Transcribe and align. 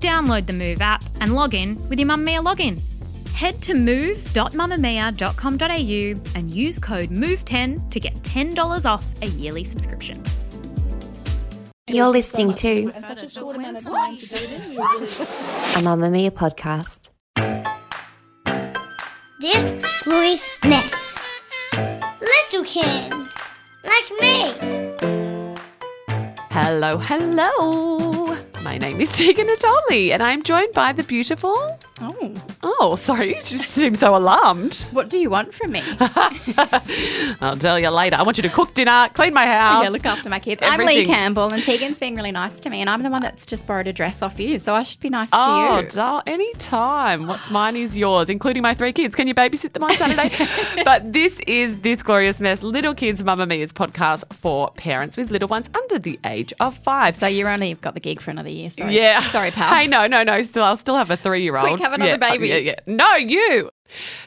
Download 0.00 0.46
the 0.46 0.52
Move 0.52 0.80
app 0.80 1.02
and 1.20 1.34
log 1.34 1.54
in 1.54 1.76
with 1.88 1.98
your 1.98 2.08
Mamamia 2.08 2.42
login. 2.44 2.80
Head 3.32 3.60
to 3.62 3.74
move.mamamia.com.au 3.74 6.38
and 6.38 6.50
use 6.50 6.78
code 6.78 7.10
MOVE10 7.10 7.90
to 7.90 8.00
get 8.00 8.14
$10 8.22 8.86
off 8.86 9.04
a 9.22 9.26
yearly 9.26 9.64
subscription. 9.64 10.22
You're 11.86 12.08
listening 12.08 12.54
to 12.54 12.90
and 12.94 13.06
such 13.06 13.22
a 13.22 13.30
short 13.30 13.56
amount 13.56 13.78
of 13.78 13.84
time 13.84 14.16
to 14.16 14.26
do 14.28 14.36
it 14.36 14.50
in. 14.50 14.70
We 14.70 14.76
really 14.76 15.06
a 15.06 15.80
Mamamia 15.82 16.30
podcast. 16.30 17.10
This 19.40 19.72
glorious 20.02 20.50
mess. 20.64 21.32
Little 21.72 22.64
kids, 22.64 23.38
like 23.84 24.10
me. 24.20 24.52
Hello, 26.50 26.98
hello. 26.98 28.07
My 28.62 28.76
name 28.76 29.00
is 29.00 29.10
Tegan 29.12 29.46
Natoli, 29.46 30.10
and 30.10 30.22
I'm 30.22 30.42
joined 30.42 30.72
by 30.74 30.92
the 30.92 31.02
beautiful. 31.04 31.78
Oh, 32.00 32.34
Oh, 32.80 32.94
sorry, 32.96 33.28
you 33.34 33.40
just 33.40 33.70
seem 33.70 33.94
so 33.96 34.14
alarmed. 34.14 34.86
what 34.92 35.08
do 35.10 35.18
you 35.18 35.30
want 35.30 35.52
from 35.54 35.72
me? 35.72 35.82
I'll 37.40 37.56
tell 37.56 37.78
you 37.78 37.88
later. 37.90 38.16
I 38.16 38.22
want 38.22 38.36
you 38.36 38.42
to 38.42 38.48
cook 38.48 38.74
dinner, 38.74 39.08
clean 39.14 39.34
my 39.34 39.46
house. 39.46 39.82
yeah, 39.84 39.90
look 39.90 40.04
after 40.06 40.28
my 40.28 40.38
kids. 40.38 40.62
I'm 40.64 40.80
Leigh 40.80 41.06
Campbell, 41.06 41.52
and 41.52 41.62
Tegan's 41.62 41.98
being 41.98 42.14
really 42.16 42.32
nice 42.32 42.58
to 42.60 42.70
me, 42.70 42.80
and 42.80 42.88
I'm 42.90 43.02
the 43.02 43.10
one 43.10 43.22
that's 43.22 43.46
just 43.46 43.66
borrowed 43.66 43.86
a 43.88 43.92
dress 43.92 44.22
off 44.22 44.38
you, 44.38 44.58
so 44.58 44.74
I 44.74 44.82
should 44.82 45.00
be 45.00 45.10
nice 45.10 45.28
Oh, 45.32 45.38
to 45.76 45.82
you. 45.82 45.86
Oh, 45.86 45.90
doll, 45.90 46.22
any 46.26 46.52
time. 46.54 47.26
What's 47.26 47.50
mine 47.50 47.76
is 47.76 47.96
yours, 47.96 48.30
including 48.30 48.62
my 48.62 48.74
three 48.74 48.92
kids. 48.92 49.14
Can 49.14 49.26
you 49.28 49.34
babysit 49.34 49.72
them 49.72 49.84
on 49.84 49.92
Saturday? 49.94 50.82
but 50.84 51.12
this 51.12 51.40
is 51.46 51.76
This 51.80 52.02
Glorious 52.02 52.38
Mess, 52.40 52.62
Little 52.62 52.94
Kids 52.94 53.22
Mamamia's 53.22 53.72
podcast 53.72 54.24
for 54.32 54.70
parents 54.72 55.16
with 55.16 55.30
little 55.30 55.48
ones 55.48 55.68
under 55.74 55.98
the 55.98 56.18
age 56.24 56.52
of 56.60 56.76
five. 56.78 57.14
So 57.16 57.26
you're 57.26 57.48
only 57.48 57.74
got 57.74 57.94
the 57.94 58.00
gig 58.00 58.20
for 58.20 58.30
another 58.30 58.50
year. 58.50 58.70
Sorry. 58.70 58.96
Yeah. 58.96 59.20
Sorry, 59.20 59.50
pal. 59.50 59.74
Hey, 59.74 59.86
no, 59.86 60.06
no, 60.06 60.22
no. 60.22 60.42
Still, 60.42 60.64
I'll 60.64 60.76
still 60.76 60.96
have 60.96 61.10
a 61.10 61.16
three-year-old. 61.16 61.66
Quick, 61.78 61.87
have 61.90 62.00
another 62.00 62.18
Yeah, 62.20 62.26
uh, 62.26 62.32
baby. 62.32 62.48
Yeah, 62.48 62.56
yeah. 62.56 62.74
No, 62.86 63.14
you. 63.16 63.70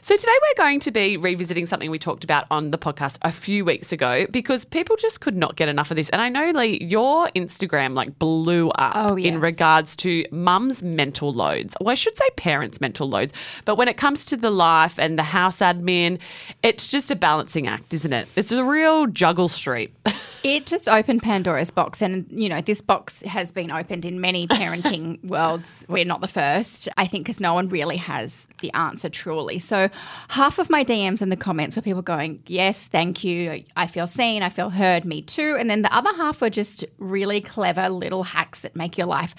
So 0.00 0.16
today 0.16 0.32
we're 0.42 0.62
going 0.64 0.80
to 0.80 0.90
be 0.90 1.16
revisiting 1.16 1.66
something 1.66 1.90
we 1.90 1.98
talked 1.98 2.24
about 2.24 2.46
on 2.50 2.70
the 2.70 2.78
podcast 2.78 3.18
a 3.22 3.30
few 3.30 3.64
weeks 3.64 3.92
ago 3.92 4.26
because 4.30 4.64
people 4.64 4.96
just 4.96 5.20
could 5.20 5.36
not 5.36 5.56
get 5.56 5.68
enough 5.68 5.90
of 5.90 5.96
this. 5.96 6.08
And 6.10 6.20
I 6.20 6.28
know, 6.28 6.50
Leigh, 6.50 6.82
your 6.82 7.28
Instagram 7.36 7.94
like 7.94 8.18
blew 8.18 8.70
up 8.70 8.92
Oh, 8.94 9.16
in 9.16 9.40
regards 9.40 9.94
to 9.96 10.24
mum's 10.32 10.82
mental 10.82 11.32
loads. 11.32 11.76
Well, 11.80 11.90
I 11.90 11.94
should 11.94 12.16
say 12.16 12.28
parents' 12.36 12.80
mental 12.80 13.08
loads. 13.08 13.32
But 13.64 13.76
when 13.76 13.88
it 13.88 13.96
comes 13.96 14.24
to 14.26 14.36
the 14.36 14.50
life 14.50 14.98
and 14.98 15.18
the 15.18 15.22
house 15.22 15.58
admin, 15.58 16.18
it's 16.62 16.88
just 16.88 17.10
a 17.10 17.16
balancing 17.16 17.66
act, 17.68 17.94
isn't 17.94 18.12
it? 18.12 18.28
It's 18.36 18.50
a 18.52 18.64
real 18.64 19.06
juggle 19.06 19.48
street. 19.48 19.94
It 20.44 20.66
just 20.66 20.88
opened 20.88 21.22
Pandora's 21.22 21.70
box, 21.70 22.02
and 22.02 22.26
you 22.28 22.48
know 22.48 22.60
this 22.60 22.80
box 22.80 23.22
has 23.22 23.52
been 23.52 23.70
opened 23.70 24.04
in 24.04 24.20
many 24.20 24.48
parenting 24.48 25.22
worlds. 25.28 25.84
We're 25.88 26.04
not 26.04 26.20
the 26.20 26.26
first, 26.26 26.88
I 26.96 27.06
think, 27.06 27.24
because 27.26 27.40
no 27.40 27.54
one 27.54 27.68
really 27.68 27.96
has 27.98 28.48
the 28.60 28.72
answer 28.72 29.08
truly. 29.08 29.51
So, 29.58 29.88
half 30.28 30.58
of 30.58 30.70
my 30.70 30.84
DMs 30.84 31.20
and 31.22 31.30
the 31.30 31.36
comments 31.36 31.76
were 31.76 31.82
people 31.82 32.02
going, 32.02 32.42
"Yes, 32.46 32.86
thank 32.86 33.24
you. 33.24 33.64
I 33.76 33.86
feel 33.86 34.06
seen. 34.06 34.42
I 34.42 34.48
feel 34.48 34.70
heard. 34.70 35.04
Me 35.04 35.22
too." 35.22 35.56
And 35.58 35.68
then 35.68 35.82
the 35.82 35.94
other 35.94 36.14
half 36.14 36.40
were 36.40 36.50
just 36.50 36.84
really 36.98 37.40
clever 37.40 37.88
little 37.88 38.22
hacks 38.22 38.60
that 38.60 38.76
make 38.76 38.96
your 38.98 39.06
life 39.06 39.34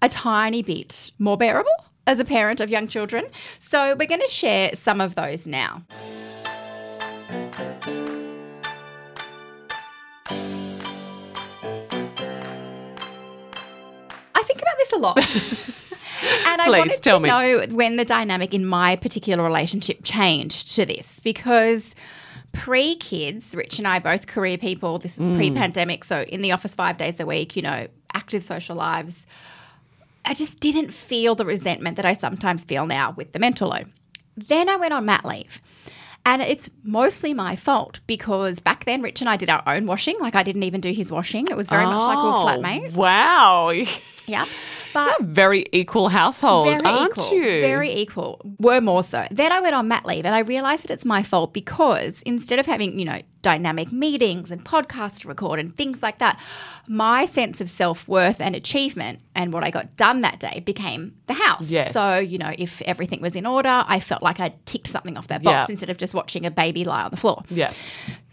a 0.00 0.08
tiny 0.08 0.62
bit 0.62 1.10
more 1.18 1.36
bearable 1.36 1.70
as 2.06 2.18
a 2.18 2.24
parent 2.24 2.60
of 2.60 2.68
young 2.68 2.88
children. 2.88 3.26
So, 3.58 3.96
we're 3.98 4.06
going 4.06 4.20
to 4.20 4.28
share 4.28 4.74
some 4.74 5.00
of 5.00 5.14
those 5.14 5.46
now. 5.46 5.82
I 14.34 14.42
think 14.42 14.60
about 14.60 14.76
this 14.78 14.92
a 14.92 14.98
lot. 14.98 15.18
and 16.22 16.60
I 16.60 16.64
Please, 16.66 16.78
wanted 16.78 17.02
tell 17.02 17.18
to 17.18 17.22
me. 17.22 17.28
know 17.28 17.66
when 17.74 17.96
the 17.96 18.04
dynamic 18.04 18.54
in 18.54 18.64
my 18.66 18.96
particular 18.96 19.42
relationship 19.44 20.00
changed 20.04 20.74
to 20.76 20.86
this 20.86 21.20
because 21.20 21.94
pre 22.52 22.96
kids, 22.96 23.54
Rich 23.54 23.78
and 23.78 23.88
I 23.88 23.98
both 23.98 24.26
career 24.26 24.58
people, 24.58 24.98
this 24.98 25.18
is 25.18 25.26
Mm. 25.28 25.36
pre 25.36 25.50
pandemic, 25.50 26.04
so 26.04 26.22
in 26.22 26.42
the 26.42 26.52
office 26.52 26.74
five 26.74 26.96
days 26.96 27.18
a 27.20 27.26
week, 27.26 27.56
you 27.56 27.62
know, 27.62 27.88
active 28.14 28.42
social 28.44 28.76
lives. 28.76 29.26
I 30.24 30.34
just 30.34 30.60
didn't 30.60 30.92
feel 30.94 31.34
the 31.34 31.44
resentment 31.44 31.96
that 31.96 32.04
I 32.04 32.12
sometimes 32.14 32.62
feel 32.64 32.86
now 32.86 33.12
with 33.16 33.32
the 33.32 33.38
mental 33.40 33.70
load. 33.70 33.90
Then 34.36 34.68
I 34.68 34.76
went 34.76 34.92
on 34.92 35.04
mat 35.04 35.24
leave. 35.24 35.60
And 36.24 36.40
it's 36.40 36.70
mostly 36.84 37.34
my 37.34 37.56
fault 37.56 37.98
because 38.06 38.60
back 38.60 38.84
then 38.84 39.02
Rich 39.02 39.20
and 39.22 39.28
I 39.28 39.36
did 39.36 39.50
our 39.50 39.62
own 39.66 39.86
washing. 39.86 40.14
Like 40.20 40.36
I 40.36 40.44
didn't 40.44 40.62
even 40.62 40.80
do 40.80 40.92
his 40.92 41.10
washing. 41.10 41.48
It 41.48 41.56
was 41.56 41.68
very 41.68 41.84
much 41.84 41.98
like 41.98 42.16
we 42.16 42.22
were 42.22 42.36
Oh, 42.36 42.46
flatmates. 42.46 42.92
Wow. 42.94 43.72
Yeah. 44.28 44.46
But 44.94 45.22
Very 45.22 45.66
equal 45.72 46.08
household, 46.08 46.66
very 46.68 46.84
aren't 46.84 47.10
equal. 47.12 47.32
you? 47.32 47.60
Very 47.60 47.90
equal. 47.92 48.40
Were 48.58 48.80
more 48.80 49.02
so. 49.02 49.26
Then 49.30 49.52
I 49.52 49.60
went 49.60 49.74
on 49.74 49.88
mat 49.88 50.04
leave 50.06 50.24
and 50.26 50.34
I 50.34 50.40
realized 50.40 50.84
that 50.84 50.90
it's 50.90 51.04
my 51.04 51.22
fault 51.22 51.52
because 51.52 52.22
instead 52.22 52.58
of 52.58 52.66
having, 52.66 52.98
you 52.98 53.04
know, 53.04 53.20
dynamic 53.42 53.90
meetings 53.90 54.50
and 54.52 54.64
podcasts 54.64 55.20
to 55.20 55.28
record 55.28 55.58
and 55.58 55.76
things 55.76 56.00
like 56.02 56.18
that, 56.18 56.38
my 56.86 57.24
sense 57.24 57.60
of 57.60 57.68
self 57.68 58.06
worth 58.06 58.40
and 58.40 58.54
achievement 58.54 59.18
and 59.34 59.52
what 59.52 59.64
I 59.64 59.70
got 59.70 59.96
done 59.96 60.20
that 60.20 60.38
day 60.38 60.60
became 60.64 61.14
the 61.26 61.32
house. 61.34 61.68
Yes. 61.70 61.92
So, 61.92 62.18
you 62.18 62.38
know, 62.38 62.52
if 62.56 62.80
everything 62.82 63.20
was 63.20 63.34
in 63.34 63.46
order, 63.46 63.84
I 63.86 63.98
felt 63.98 64.22
like 64.22 64.38
I 64.40 64.54
ticked 64.66 64.86
something 64.88 65.16
off 65.16 65.28
that 65.28 65.42
box 65.42 65.68
Yeah. 65.68 65.72
instead 65.72 65.90
of 65.90 65.96
just 65.98 66.14
watching 66.14 66.46
a 66.46 66.50
baby 66.50 66.84
lie 66.84 67.02
on 67.02 67.10
the 67.10 67.16
floor. 67.16 67.42
Yeah. 67.50 67.72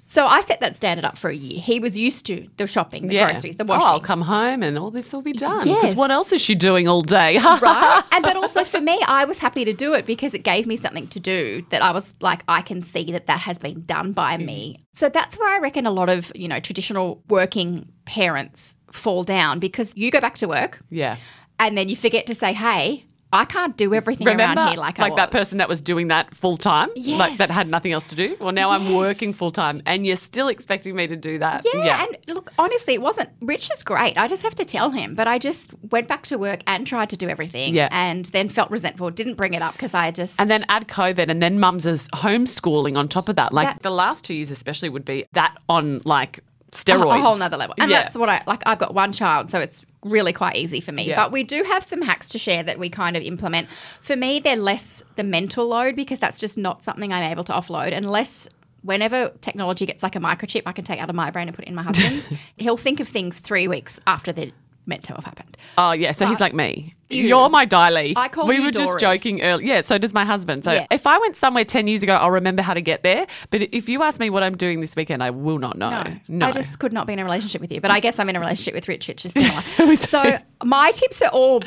So 0.10 0.26
I 0.26 0.42
set 0.42 0.60
that 0.62 0.76
standard 0.76 1.06
up 1.06 1.20
for 1.20 1.30
a 1.30 1.36
year. 1.36 1.62
He 1.62 1.80
was 1.80 1.96
used 1.96 2.26
to 2.26 2.48
the 2.58 2.66
shopping, 2.66 3.06
the 3.06 3.14
yeah. 3.14 3.32
groceries, 3.32 3.58
the 3.58 3.64
washing. 3.64 3.86
Oh. 3.86 3.92
I'll 3.92 4.00
come 4.00 4.22
home 4.22 4.64
and 4.64 4.76
all 4.76 4.90
this 4.90 5.14
will 5.14 5.22
be 5.22 5.34
done. 5.34 5.68
Because 5.68 5.84
Yes. 5.84 5.96
what 5.96 6.10
else 6.10 6.32
is 6.32 6.42
she 6.42 6.56
doing 6.56 6.88
all 6.88 7.04
day? 7.04 7.38
right? 7.62 8.04
And 8.12 8.24
but 8.24 8.36
also 8.36 8.64
for 8.64 8.82
me, 8.82 9.00
I 9.06 9.26
was 9.26 9.38
happy 9.38 9.66
to 9.66 9.72
do 9.72 9.94
it 9.94 10.08
because 10.08 10.34
it 10.34 10.40
gave 10.40 10.66
me 10.66 10.78
something 10.78 11.08
to 11.10 11.20
do 11.20 11.64
that 11.70 11.84
I 11.84 11.92
was 11.92 12.16
like, 12.22 12.44
I 12.48 12.64
can 12.64 12.82
see 12.82 13.12
that 13.12 13.28
that 13.28 13.40
has 13.42 13.60
been 13.60 13.86
done 13.86 14.14
by 14.14 14.36
me. 14.38 14.80
So 14.96 15.10
that's 15.10 15.38
where 15.38 15.48
I 15.48 15.60
reckon 15.60 15.86
a 15.86 15.92
lot 15.92 16.10
of 16.10 16.32
you 16.34 16.48
know 16.48 16.60
traditional 16.60 17.22
working 17.30 17.88
parents 18.06 18.78
fall 18.92 19.24
down 19.24 19.60
because 19.60 19.94
you 19.96 20.10
go 20.10 20.20
back 20.20 20.40
to 20.40 20.48
work 20.48 20.80
yeah. 20.90 21.18
and 21.60 21.78
then 21.78 21.88
you 21.88 21.96
forget 21.96 22.26
to 22.26 22.34
say, 22.34 22.54
hey. 22.54 23.06
I 23.32 23.46
can't 23.46 23.78
do 23.78 23.94
everything 23.94 24.26
Remember, 24.26 24.60
around 24.60 24.70
here 24.70 24.80
like, 24.80 25.00
I 25.00 25.14
that 25.16 25.30
person 25.30 25.60
that 25.60 25.70
was 25.70 25.82
doing 25.82 26.08
that 26.08 26.34
full 26.34 26.58
time, 26.58 26.90
like 26.96 27.38
that 27.38 27.52
had 27.52 27.68
nothing 27.68 27.92
else 27.92 28.08
to 28.08 28.16
do. 28.16 28.36
Well, 28.40 28.52
now 28.52 28.72
I'm 28.72 28.96
working 28.96 29.34
full 29.34 29.52
time, 29.52 29.84
and 29.86 30.06
you're 30.06 30.16
still 30.16 30.48
expecting 30.48 30.96
me 30.96 31.06
to 31.06 31.16
do 31.16 31.38
that. 31.38 31.64
Yeah, 31.74 32.06
and 32.06 32.18
look, 32.28 32.52
honestly, 32.58 32.96
it 32.96 33.02
wasn't. 33.02 33.30
Rich 33.42 33.70
is 33.72 33.84
great. 33.84 34.18
I 34.18 34.28
just 34.28 34.42
have 34.42 34.56
to 34.56 34.66
tell 34.66 34.90
him, 34.90 35.14
but 35.14 35.28
I 35.28 35.38
just 35.38 35.72
went 35.92 36.08
back 36.08 36.24
to 36.28 36.38
work 36.38 36.62
and 36.66 36.88
tried 36.88 37.10
to 37.12 37.18
do 37.18 37.30
everything, 37.30 37.76
Yeah. 37.76 37.90
and 37.92 38.26
then 38.26 38.50
felt 38.50 38.72
resentful. 38.72 39.12
Didn't 39.12 39.36
bring 39.36 39.54
it 39.54 39.62
up 39.62 39.74
because 39.74 39.94
I 39.94 40.10
just 40.10 40.40
And 40.42 40.50
then 40.50 40.66
add 40.70 40.88
COVID, 40.88 41.30
and 41.30 41.42
then 41.42 41.60
mums 41.60 41.86
is 41.86 42.08
homeschooling 42.10 42.98
on 42.98 43.08
top 43.08 43.30
of 43.30 43.36
that. 43.36 43.54
Like 43.54 43.68
That- 43.68 43.84
the 43.84 43.92
last 43.92 44.24
two 44.24 44.34
years, 44.34 44.50
especially, 44.50 44.90
would 44.90 45.06
be 45.06 45.26
that 45.34 45.56
on 45.70 46.02
like 46.04 46.40
a, 46.40 46.76
steroids. 46.76 47.16
a 47.16 47.22
whole 47.22 47.36
nother 47.38 47.58
level. 47.58 47.76
And 47.78 47.92
yeah. 47.92 48.02
that's 48.02 48.16
what 48.16 48.30
I 48.30 48.42
like. 48.48 48.64
I've 48.66 48.80
got 48.80 48.94
one 48.96 49.12
child, 49.12 49.50
so 49.52 49.60
it's 49.60 49.84
really 50.04 50.34
quite 50.34 50.56
easy 50.56 50.82
for 50.82 50.92
me. 50.92 51.08
Yeah. 51.08 51.16
But 51.16 51.32
we 51.32 51.44
do 51.44 51.64
have 51.64 51.84
some 51.84 52.02
hacks 52.02 52.30
to 52.30 52.40
share 52.40 52.64
that 52.64 52.80
we 52.80 52.90
kind 52.90 53.18
of 53.18 53.24
implement. 53.24 53.68
For 54.02 54.16
me, 54.16 54.40
they're 54.40 54.56
less 54.56 55.04
the 55.16 55.24
mental 55.24 55.68
load 55.68 55.96
because 55.96 56.20
that's 56.20 56.40
just 56.40 56.58
not 56.58 56.84
something 56.84 57.12
I'm 57.12 57.32
able 57.32 57.44
to 57.46 57.54
offload 57.54 57.96
unless. 57.96 58.50
Whenever 58.82 59.34
technology 59.42 59.86
gets 59.86 60.02
like 60.02 60.16
a 60.16 60.20
microchip, 60.20 60.62
I 60.66 60.72
can 60.72 60.86
take 60.86 61.02
out 61.02 61.10
of 61.10 61.16
my 61.16 61.32
brain 61.32 61.50
and 61.50 61.56
put 61.56 61.66
it 61.66 61.68
in 61.68 61.76
my 61.76 61.84
husband's. 61.84 62.32
He'll 62.58 62.78
think 62.78 63.02
of 63.02 63.10
things 63.10 63.42
three 63.42 63.68
weeks 63.68 64.00
after 64.08 64.32
they're 64.32 64.54
meant 64.86 65.04
to 65.04 65.14
have 65.14 65.24
happened. 65.24 65.58
Oh 65.78 65.92
yeah, 65.92 66.12
so 66.12 66.26
he's 66.26 66.40
like 66.40 66.54
me. 66.54 66.96
You. 67.10 67.24
You're 67.24 67.50
my 67.50 67.66
Daily. 67.66 68.14
I 68.16 68.28
call 68.28 68.48
We 68.48 68.64
were 68.64 68.72
just 68.72 69.00
joking 69.00 69.42
earlier. 69.42 69.66
Yeah, 69.66 69.82
so 69.82 69.98
does 69.98 70.14
my 70.14 70.26
husband. 70.26 70.64
So 70.64 70.72
Yeah. 70.72 70.86
if 70.92 71.08
I 71.08 71.18
went 71.18 71.36
somewhere 71.36 71.66
ten 71.66 71.88
years 71.88 72.04
ago, 72.04 72.16
I'll 72.16 72.30
remember 72.32 72.62
how 72.62 72.76
to 72.76 72.82
get 72.82 73.02
there. 73.02 73.26
But 73.50 73.64
if 73.72 73.90
you 73.90 74.04
ask 74.04 74.20
me 74.20 74.30
what 74.30 74.44
I'm 74.44 74.56
doing 74.56 74.80
this 74.82 74.96
weekend, 74.96 75.24
I 75.24 75.32
will 75.32 75.58
not 75.58 75.78
know. 75.78 76.04
No, 76.28 76.48
I 76.48 76.52
just 76.52 76.78
could 76.80 76.94
not 76.94 77.08
be 77.08 77.14
in 77.14 77.20
a 77.20 77.24
relationship 77.24 77.62
with 77.62 77.72
you. 77.72 77.82
But 77.82 77.92
I 77.92 78.00
guess 78.00 78.20
I'm 78.20 78.30
in 78.30 78.36
a 78.36 78.40
relationship 78.40 78.76
with 78.76 78.88
Rich, 78.88 79.26
is 79.26 79.34
so 80.02 80.38
my 80.64 80.92
tips 80.92 81.22
are 81.24 81.32
all 81.32 81.64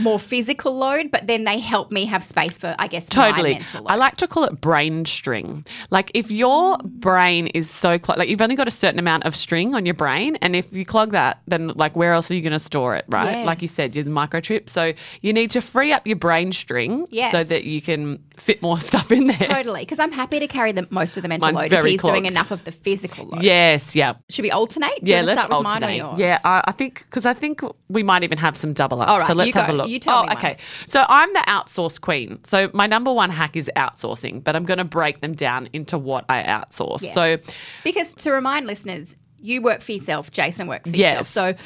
more 0.00 0.18
physical 0.18 0.74
load, 0.76 1.10
but 1.10 1.26
then 1.26 1.44
they 1.44 1.58
help 1.58 1.90
me 1.90 2.04
have 2.06 2.24
space 2.24 2.56
for, 2.58 2.74
I 2.78 2.86
guess, 2.88 3.06
Totally. 3.06 3.54
my 3.54 3.58
mental 3.60 3.82
load. 3.82 3.90
I 3.90 3.96
like 3.96 4.16
to 4.18 4.26
call 4.28 4.44
it 4.44 4.60
brain 4.60 5.04
string. 5.06 5.64
Like 5.90 6.10
if 6.14 6.30
your 6.30 6.78
brain 6.84 7.46
is 7.48 7.70
so 7.70 7.98
clog, 7.98 8.18
like 8.18 8.28
you've 8.28 8.40
only 8.42 8.56
got 8.56 8.68
a 8.68 8.72
certain 8.72 8.98
amount 8.98 9.24
of 9.24 9.34
string 9.34 9.74
on 9.74 9.86
your 9.86 9.94
brain, 9.94 10.36
and 10.36 10.54
if 10.54 10.72
you 10.72 10.84
clog 10.84 11.12
that, 11.12 11.40
then 11.46 11.68
like 11.68 11.96
where 11.96 12.12
else 12.12 12.30
are 12.30 12.34
you 12.34 12.42
going 12.42 12.52
to 12.52 12.58
store 12.58 12.96
it, 12.96 13.04
right? 13.08 13.44
Like 13.44 13.62
you 13.62 13.68
said, 13.68 13.94
Yes. 13.94 14.06
your 14.06 14.14
microchip. 14.14 14.68
So 14.70 14.92
you 15.20 15.32
need 15.32 15.50
to 15.50 15.60
free 15.60 15.92
up 15.92 16.06
your 16.06 16.16
brain 16.16 16.52
string 16.52 17.06
so 17.30 17.42
that 17.44 17.64
you 17.64 17.80
can 17.82 18.22
fit 18.36 18.62
more 18.62 18.78
stuff 18.90 19.10
in 19.10 19.26
there. 19.26 19.36
Totally, 19.38 19.80
because 19.80 19.98
I'm 19.98 20.12
happy 20.12 20.38
to 20.38 20.46
carry 20.46 20.72
the 20.72 20.86
most 20.90 21.16
of 21.16 21.22
the 21.22 21.28
mental 21.28 21.50
Mine's 21.52 21.70
load 21.70 21.78
if 21.80 21.84
he's 21.86 22.02
doing 22.02 22.26
enough 22.26 22.50
of 22.50 22.64
the 22.64 22.72
physical 22.72 23.26
load. 23.26 23.42
Yes, 23.42 23.94
yeah. 23.94 24.14
Should 24.28 24.42
we 24.42 24.50
alternate? 24.50 25.02
Do 25.04 25.12
Yeah, 25.12 25.22
let's 25.22 25.40
start 25.40 25.50
with 25.58 25.66
alternate. 25.66 25.80
Mine 25.86 26.00
or 26.00 26.10
yours? 26.10 26.18
Yeah, 26.18 26.38
I, 26.44 26.62
I 26.66 26.72
think 26.72 27.00
because 27.04 27.26
I 27.26 27.34
think 27.34 27.60
we 27.88 28.02
might 28.02 28.22
even 28.22 28.38
have 28.38 28.56
some 28.56 28.72
double 28.72 29.00
up. 29.00 29.08
All 29.08 29.18
right, 29.18 29.26
so 29.26 29.32
let's 29.34 29.48
you 29.48 29.52
have 29.66 29.74
a 29.74 29.76
look. 29.78 29.88
You 29.88 29.98
tell 29.98 30.18
oh, 30.18 30.22
me 30.22 30.28
one. 30.28 30.36
okay. 30.38 30.56
So 30.86 31.04
I'm 31.08 31.32
the 31.32 31.44
outsource 31.48 32.00
queen. 32.00 32.42
So 32.44 32.70
my 32.72 32.86
number 32.86 33.12
one 33.12 33.30
hack 33.30 33.56
is 33.56 33.70
outsourcing, 33.76 34.42
but 34.44 34.54
I'm 34.56 34.64
going 34.64 34.78
to 34.78 34.84
break 34.84 35.20
them 35.20 35.34
down 35.34 35.68
into 35.72 35.98
what 35.98 36.24
I 36.28 36.42
outsource. 36.42 37.02
Yes. 37.02 37.14
So 37.14 37.38
because 37.84 38.14
to 38.14 38.32
remind 38.32 38.66
listeners, 38.66 39.16
you 39.40 39.62
work 39.62 39.80
for 39.80 39.92
yourself, 39.92 40.30
Jason 40.30 40.66
works 40.66 40.90
for 40.90 40.96
Yes. 40.96 41.18
yourself. 41.18 41.58
So 41.58 41.64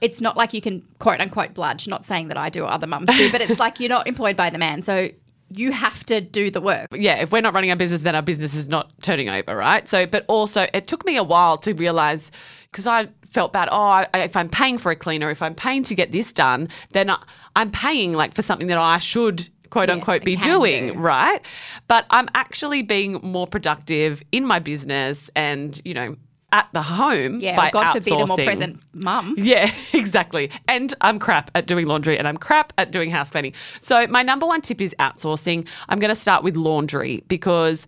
it's 0.00 0.20
not 0.20 0.36
like 0.36 0.54
you 0.54 0.60
can 0.62 0.82
quote 0.98 1.20
unquote 1.20 1.52
bludge, 1.54 1.86
not 1.86 2.04
saying 2.04 2.28
that 2.28 2.36
I 2.36 2.48
do 2.48 2.62
or 2.64 2.70
other 2.70 2.86
mums 2.86 3.06
do, 3.16 3.30
but 3.30 3.40
it's 3.40 3.60
like 3.64 3.80
you're 3.80 3.88
not 3.90 4.06
employed 4.06 4.36
by 4.36 4.50
the 4.50 4.58
man. 4.58 4.82
So 4.82 5.10
you 5.52 5.72
have 5.72 6.04
to 6.06 6.20
do 6.20 6.48
the 6.50 6.60
work. 6.60 6.86
yeah, 6.92 7.16
if 7.16 7.32
we're 7.32 7.40
not 7.42 7.52
running 7.54 7.70
our 7.70 7.76
business, 7.76 8.02
then 8.02 8.14
our 8.14 8.22
business 8.22 8.54
is 8.54 8.68
not 8.68 8.90
turning 9.02 9.28
over, 9.28 9.56
right? 9.56 9.88
So, 9.88 10.06
but 10.06 10.24
also, 10.28 10.68
it 10.72 10.86
took 10.86 11.04
me 11.04 11.16
a 11.16 11.24
while 11.24 11.58
to 11.58 11.74
realize 11.74 12.30
because 12.70 12.86
I 12.86 13.08
felt 13.30 13.52
bad. 13.52 13.68
Oh, 13.70 13.76
I, 13.80 14.08
if 14.14 14.36
I'm 14.36 14.48
paying 14.48 14.78
for 14.78 14.90
a 14.90 14.96
cleaner, 14.96 15.30
if 15.30 15.42
I'm 15.42 15.54
paying 15.54 15.82
to 15.84 15.94
get 15.94 16.12
this 16.12 16.32
done, 16.32 16.68
then 16.92 17.10
I, 17.10 17.22
I'm 17.56 17.70
paying 17.70 18.12
like 18.12 18.34
for 18.34 18.42
something 18.42 18.66
that 18.68 18.78
I 18.78 18.98
should 18.98 19.48
quote 19.70 19.88
Yes, 19.88 19.96
unquote 19.96 20.24
be 20.24 20.36
doing, 20.36 20.94
do. 20.94 20.98
right? 20.98 21.40
But 21.88 22.06
I'm 22.10 22.28
actually 22.34 22.82
being 22.82 23.20
more 23.22 23.46
productive 23.46 24.22
in 24.32 24.44
my 24.44 24.58
business 24.58 25.30
and, 25.36 25.80
you 25.84 25.94
know, 25.94 26.16
at 26.52 26.68
the 26.72 26.82
home 26.82 27.38
Yeah, 27.38 27.54
by 27.54 27.70
God 27.70 27.92
forbid 27.92 28.12
a 28.20 28.26
more 28.26 28.36
present 28.36 28.80
mum. 28.92 29.34
Yeah, 29.38 29.72
exactly. 29.92 30.50
And 30.66 30.92
I'm 31.00 31.20
crap 31.20 31.50
at 31.54 31.66
doing 31.66 31.86
laundry 31.86 32.18
and 32.18 32.26
I'm 32.26 32.36
crap 32.36 32.72
at 32.76 32.90
doing 32.90 33.10
house 33.10 33.30
cleaning. 33.30 33.54
So, 33.80 34.06
my 34.08 34.22
number 34.22 34.46
one 34.46 34.60
tip 34.60 34.80
is 34.80 34.92
outsourcing. 34.98 35.66
I'm 35.88 36.00
going 36.00 36.08
to 36.12 36.20
start 36.20 36.42
with 36.42 36.56
laundry 36.56 37.22
because 37.28 37.86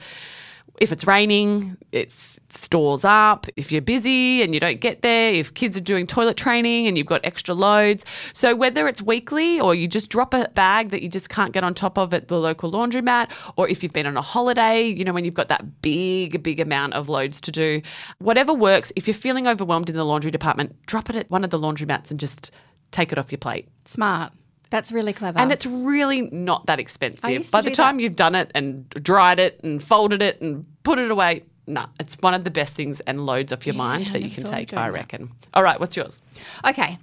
if 0.82 0.90
it's 0.90 1.06
raining, 1.06 1.76
it 1.93 2.11
stores 2.11 3.05
up. 3.05 3.46
If 3.56 3.70
you're 3.70 3.81
busy 3.81 4.43
and 4.43 4.52
you 4.52 4.58
don't 4.58 4.81
get 4.81 5.02
there, 5.02 5.32
if 5.32 5.55
kids 5.55 5.76
are 5.76 5.81
doing 5.81 6.08
toilet 6.08 6.37
training 6.37 6.88
and 6.88 6.99
you've 6.99 7.06
got 7.06 7.20
extra 7.23 7.55
loads. 7.55 8.05
So, 8.34 8.56
whether 8.56 8.88
it's 8.88 9.00
weekly 9.00 9.61
or 9.61 9.76
you 9.76 9.87
just 9.87 10.11
drop 10.11 10.34
a 10.34 10.50
bag 10.55 10.90
that 10.90 11.00
you 11.00 11.08
just 11.08 11.29
can't 11.29 11.52
get 11.52 11.62
on 11.62 11.73
top 11.73 11.99
of 11.99 12.12
at 12.12 12.26
the 12.26 12.37
local 12.37 12.73
laundromat, 12.73 13.31
or 13.55 13.69
if 13.69 13.84
you've 13.84 13.93
been 13.93 14.06
on 14.06 14.17
a 14.17 14.23
holiday, 14.23 14.82
you 14.82 15.05
know, 15.05 15.12
when 15.12 15.25
you've 15.25 15.34
got 15.34 15.46
that 15.46 15.82
big, 15.82 16.43
big 16.43 16.58
amount 16.58 16.94
of 16.94 17.08
loads 17.08 17.40
to 17.43 17.52
do, 17.52 17.81
whatever 18.19 18.52
works. 18.52 18.90
If 18.96 19.06
you're 19.06 19.14
feeling 19.14 19.46
overwhelmed 19.46 19.88
in 19.88 19.94
the 19.94 20.05
laundry 20.05 20.32
department, 20.32 20.75
drop 20.87 21.08
it 21.11 21.14
at 21.14 21.31
one 21.31 21.44
of 21.44 21.50
the 21.50 21.61
laundromats 21.61 22.11
and 22.11 22.19
just 22.19 22.50
take 22.90 23.12
it 23.12 23.19
off 23.19 23.31
your 23.31 23.38
plate. 23.38 23.69
Smart. 23.84 24.32
That's 24.72 24.90
really 24.90 25.12
clever. 25.12 25.38
And 25.38 25.52
it's 25.52 25.66
really 25.66 26.22
not 26.22 26.64
that 26.64 26.80
expensive. 26.80 27.50
By 27.50 27.60
the 27.60 27.70
time 27.70 27.98
that. 27.98 28.02
you've 28.02 28.16
done 28.16 28.34
it 28.34 28.50
and 28.54 28.88
dried 28.88 29.38
it 29.38 29.60
and 29.62 29.82
folded 29.82 30.22
it 30.22 30.40
and 30.40 30.64
put 30.82 30.98
it 30.98 31.10
away, 31.10 31.44
no, 31.66 31.84
it's 32.00 32.16
one 32.20 32.32
of 32.32 32.44
the 32.44 32.50
best 32.50 32.74
things 32.74 33.00
and 33.00 33.26
loads 33.26 33.52
off 33.52 33.66
your 33.66 33.74
mind 33.74 34.06
that 34.08 34.24
you 34.24 34.30
can 34.30 34.44
take, 34.44 34.72
I 34.72 34.88
that. 34.88 34.94
reckon. 34.94 35.30
All 35.52 35.62
right, 35.62 35.78
what's 35.78 35.94
yours? 35.94 36.22
okay. 36.66 36.98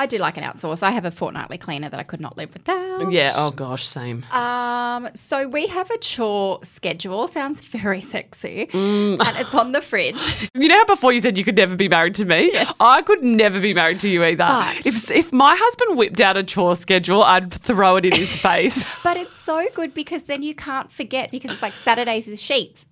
I 0.00 0.06
do 0.06 0.16
like 0.16 0.38
an 0.38 0.44
outsource. 0.44 0.82
I 0.82 0.92
have 0.92 1.04
a 1.04 1.10
fortnightly 1.10 1.58
cleaner 1.58 1.90
that 1.90 2.00
I 2.00 2.04
could 2.04 2.22
not 2.22 2.38
live 2.38 2.54
without. 2.54 3.12
Yeah, 3.12 3.34
oh 3.36 3.50
gosh, 3.50 3.86
same. 3.86 4.24
Um, 4.32 5.10
so 5.12 5.46
we 5.46 5.66
have 5.66 5.90
a 5.90 5.98
chore 5.98 6.58
schedule. 6.64 7.28
Sounds 7.28 7.60
very 7.60 8.00
sexy. 8.00 8.70
Mm. 8.72 9.22
And 9.22 9.36
it's 9.36 9.54
on 9.54 9.72
the 9.72 9.82
fridge. 9.82 10.16
You 10.54 10.68
know 10.68 10.76
how 10.78 10.84
before 10.86 11.12
you 11.12 11.20
said 11.20 11.36
you 11.38 11.44
could 11.44 11.56
never 11.56 11.76
be 11.76 11.88
married 11.88 12.14
to 12.16 12.24
me? 12.24 12.52
I 12.80 13.02
could 13.02 13.22
never 13.22 13.60
be 13.60 13.72
married 13.72 14.00
to 14.00 14.10
you 14.10 14.24
either. 14.24 14.38
But- 14.38 14.86
if 14.86 15.10
if 15.10 15.32
my 15.32 15.54
husband 15.58 15.98
whipped 15.98 16.20
out 16.20 16.36
a 16.38 16.42
chore 16.42 16.76
schedule, 16.76 17.22
I'd 17.22 17.52
throw 17.52 17.96
it 17.96 18.04
in 18.06 18.12
his 18.12 18.32
face. 18.48 18.82
But 19.04 19.16
it's 19.18 19.36
so 19.36 19.66
good 19.74 19.92
because 19.92 20.22
then 20.24 20.42
you 20.42 20.54
can't 20.54 20.90
forget 20.90 21.30
because 21.30 21.50
it's 21.50 21.62
like 21.62 21.74
Saturdays 21.76 22.26
is 22.26 22.40
sheets. 22.40 22.86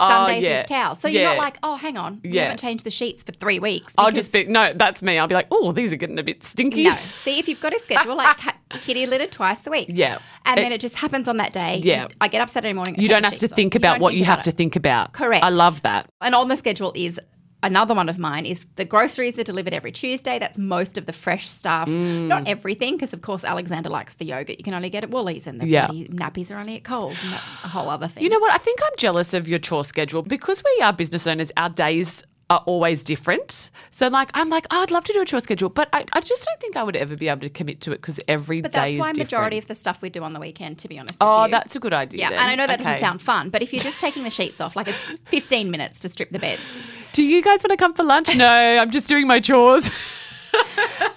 Uh, 0.00 0.04
oh, 0.06 0.26
Sundays 0.26 0.44
yeah. 0.44 0.58
is 0.60 0.64
towels. 0.66 1.00
So 1.00 1.08
you're 1.08 1.22
Yeah. 1.22 1.28
not 1.30 1.38
like, 1.38 1.58
oh, 1.62 1.74
hang 1.76 1.96
on, 1.96 2.20
we 2.22 2.36
haven't 2.36 2.60
changed 2.60 2.84
the 2.84 2.90
sheets 2.90 3.22
for 3.22 3.32
three 3.32 3.58
weeks. 3.58 3.94
I'll 3.98 4.12
just 4.12 4.32
be 4.32 4.44
no, 4.44 4.72
that's 4.74 5.02
me. 5.02 5.18
I'll 5.18 5.26
be 5.28 5.34
like, 5.34 5.48
oh, 5.50 5.72
these 5.72 5.92
are 5.92 5.96
getting 5.96 6.18
a 6.18 6.22
bit 6.22 6.42
stinky. 6.44 6.84
no. 6.84 6.96
See, 7.22 7.38
if 7.38 7.48
you've 7.48 7.60
got 7.60 7.74
a 7.74 7.80
schedule, 7.80 8.16
like 8.16 8.36
kitty 8.70 9.06
litter 9.06 9.26
twice 9.26 9.66
a 9.66 9.70
week. 9.70 9.88
Yeah. 9.90 10.18
And 10.44 10.58
It- 10.58 10.62
then 10.62 10.72
it 10.72 10.80
just 10.80 10.94
happens 10.96 11.26
on 11.28 11.36
that 11.38 11.52
day. 11.52 11.80
Yeah. 11.82 12.08
I 12.20 12.28
get 12.28 12.40
up 12.40 12.50
Saturday 12.50 12.72
morning. 12.72 12.94
You 12.98 13.08
don't 13.08 13.24
have 13.24 13.38
to 13.38 13.48
think 13.48 13.74
You 13.74 13.78
about 13.78 13.94
don't 13.94 14.02
what 14.02 14.10
think 14.10 14.18
you 14.20 14.24
have 14.26 14.38
about 14.38 14.44
to 14.44 14.52
think 14.52 14.76
about. 14.76 15.12
Correct. 15.12 15.42
I 15.44 15.48
love 15.50 15.82
that. 15.82 16.08
And 16.20 16.34
on 16.34 16.48
the 16.48 16.56
schedule 16.56 16.92
is 16.94 17.20
another 17.62 17.94
one 17.94 18.08
of 18.08 18.18
mine 18.18 18.46
is 18.46 18.66
the 18.76 18.84
groceries 18.84 19.38
are 19.38 19.44
delivered 19.44 19.72
every 19.72 19.92
Tuesday. 19.92 20.38
That's 20.38 20.58
most 20.58 20.96
of 20.98 21.06
the 21.06 21.12
fresh 21.12 21.48
stuff. 21.48 21.88
Mm. 21.88 22.26
Not 22.28 22.46
everything, 22.48 22.94
because 22.96 23.12
of 23.12 23.22
course 23.22 23.44
Alexander 23.44 23.88
likes 23.88 24.14
the 24.14 24.24
yogurt. 24.26 24.58
You 24.58 24.64
can 24.64 24.74
only 24.74 24.90
get 24.90 25.04
at 25.04 25.10
Woolies, 25.10 25.46
and 25.46 25.60
the 25.60 25.68
Yeah. 25.68 25.88
nappies 25.88 26.50
are 26.54 26.58
only 26.58 26.76
at 26.76 26.84
Coles, 26.84 27.16
and 27.22 27.32
that's 27.32 27.54
a 27.64 27.68
whole 27.68 27.88
other 27.90 28.08
thing. 28.08 28.22
You 28.22 28.28
know 28.30 28.38
what? 28.38 28.52
I 28.52 28.58
think 28.58 28.80
I'm 28.82 28.96
jealous 28.96 29.34
of 29.34 29.48
your 29.48 29.58
chore 29.58 29.84
schedule 29.84 30.22
because 30.22 30.62
we 30.64 30.82
are 30.82 30.92
business 30.92 31.26
owners. 31.26 31.50
Our 31.56 31.70
days 31.70 32.22
are 32.50 32.62
always 32.66 33.04
different. 33.04 33.70
So, 33.90 34.08
like, 34.08 34.30
I'm 34.34 34.48
like, 34.48 34.66
oh, 34.70 34.80
I'd 34.82 34.90
love 34.90 35.04
to 35.04 35.12
do 35.12 35.20
a 35.20 35.24
chore 35.26 35.40
schedule, 35.40 35.68
but 35.68 35.88
I, 35.92 36.04
I 36.12 36.20
just 36.20 36.44
don't 36.44 36.60
think 36.60 36.76
I 36.76 36.82
would 36.82 36.96
ever 36.96 37.14
be 37.16 37.28
able 37.28 37.42
to 37.42 37.50
commit 37.50 37.80
to 37.82 37.92
it 37.92 38.00
because 38.00 38.18
every 38.26 38.56
day 38.58 38.62
but 38.62 38.72
that's 38.72 38.92
is 38.92 38.98
why 38.98 39.12
majority 39.12 39.56
different. 39.56 39.64
of 39.64 39.68
the 39.68 39.74
stuff 39.80 40.00
we 40.00 40.08
do 40.10 40.22
on 40.22 40.32
the 40.32 40.40
weekend, 40.40 40.78
to 40.78 40.88
be 40.88 40.98
honest. 40.98 41.16
Oh, 41.20 41.44
you. 41.44 41.50
that's 41.50 41.76
a 41.76 41.80
good 41.80 41.92
idea. 41.92 42.20
yeah. 42.20 42.30
then. 42.30 42.38
And 42.38 42.50
I 42.50 42.54
know 42.54 42.66
that 42.66 42.80
Okay. 42.80 42.84
doesn't 42.90 43.00
sound 43.06 43.20
fun, 43.22 43.50
but 43.50 43.62
if 43.62 43.72
you're 43.72 43.82
just 43.82 44.00
taking 44.00 44.22
the 44.24 44.30
sheets 44.30 44.60
off, 44.60 44.76
like 44.76 44.88
it's 44.88 44.98
15 45.26 45.70
minutes 45.70 46.00
to 46.00 46.08
strip 46.08 46.30
the 46.30 46.38
beds. 46.38 46.62
Do 47.12 47.22
you 47.22 47.42
guys 47.42 47.62
want 47.62 47.70
to 47.70 47.76
come 47.76 47.92
for 47.94 48.02
lunch? 48.04 48.34
no, 48.36 48.46
I'm 48.48 48.90
just 48.90 49.08
doing 49.08 49.26
my 49.26 49.40
chores. 49.40 49.90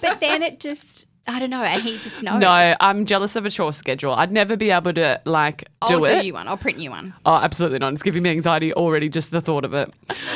But 0.00 0.20
then 0.20 0.42
it 0.42 0.60
just, 0.60 1.06
I 1.26 1.38
don't 1.38 1.50
know, 1.50 1.62
and 1.62 1.80
he 1.82 1.98
just 1.98 2.22
knows. 2.22 2.40
no, 2.40 2.74
I'm 2.80 3.06
jealous 3.06 3.36
of 3.36 3.46
a 3.46 3.50
chore 3.50 3.72
schedule. 3.72 4.12
I'd 4.12 4.32
never 4.32 4.56
be 4.56 4.70
able 4.70 4.92
to 4.94 5.20
like 5.24 5.62
do 5.86 5.94
I'll 5.94 6.04
do 6.04 6.26
you 6.26 6.32
one. 6.34 6.48
I'll 6.48 6.56
print 6.56 6.78
you 6.78 6.90
one. 6.90 7.14
Oh, 7.24 7.34
absolutely 7.36 7.78
not. 7.78 7.92
It's 7.92 8.02
giving 8.02 8.22
me 8.22 8.30
anxiety 8.30 8.72
already 8.74 9.08
just 9.08 9.30
the 9.30 9.40
thought 9.40 9.64
of 9.64 9.74
it. 9.74 9.92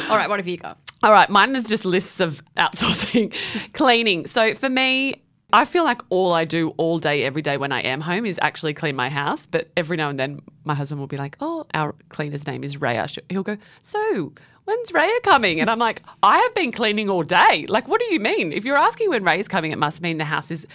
All 0.09 0.17
right, 0.17 0.29
what 0.29 0.39
have 0.39 0.47
you 0.47 0.57
got? 0.57 0.79
All 1.03 1.13
right, 1.13 1.29
mine 1.29 1.55
is 1.55 1.65
just 1.65 1.85
lists 1.85 2.21
of 2.21 2.43
outsourcing 2.57 3.35
cleaning. 3.73 4.27
So 4.27 4.55
for 4.55 4.69
me, 4.69 5.23
I 5.53 5.65
feel 5.65 5.85
like 5.85 6.03
all 6.09 6.33
I 6.33 6.45
do 6.45 6.71
all 6.77 6.99
day, 6.99 7.23
every 7.25 7.43
day 7.43 7.57
when 7.57 7.71
I 7.71 7.81
am 7.83 8.01
home 8.01 8.27
is 8.27 8.39
actually 8.43 8.75
clean 8.75 8.97
my 8.97 9.09
house. 9.09 9.47
But 9.47 9.71
every 9.77 9.97
now 9.97 10.09
and 10.09 10.19
then, 10.19 10.41
my 10.65 10.75
husband 10.75 10.99
will 10.99 11.07
be 11.07 11.17
like, 11.17 11.37
"Oh, 11.41 11.67
our 11.75 11.95
cleaner's 12.09 12.47
name 12.47 12.65
is 12.65 12.77
Raya." 12.77 13.19
He'll 13.29 13.43
go, 13.43 13.57
"So." 13.81 14.33
When's 14.65 14.91
Raya 14.91 15.23
coming? 15.23 15.61
And 15.61 15.71
I'm 15.71 15.79
like, 15.79 16.03
I 16.25 16.39
have 16.39 16.53
been 16.53 16.73
cleaning 16.73 17.09
all 17.09 17.23
day. 17.23 17.67
Like, 17.69 17.87
what 17.87 18.01
do 18.01 18.13
you 18.13 18.19
mean? 18.19 18.53
If 18.53 18.65
you're 18.65 18.77
asking 18.77 19.11
when 19.11 19.23
Raya's 19.23 19.47
coming, 19.47 19.71
it 19.71 19.79
must 19.79 20.03
mean 20.03 20.19
the 20.19 20.25
house 20.25 20.51
is 20.51 20.67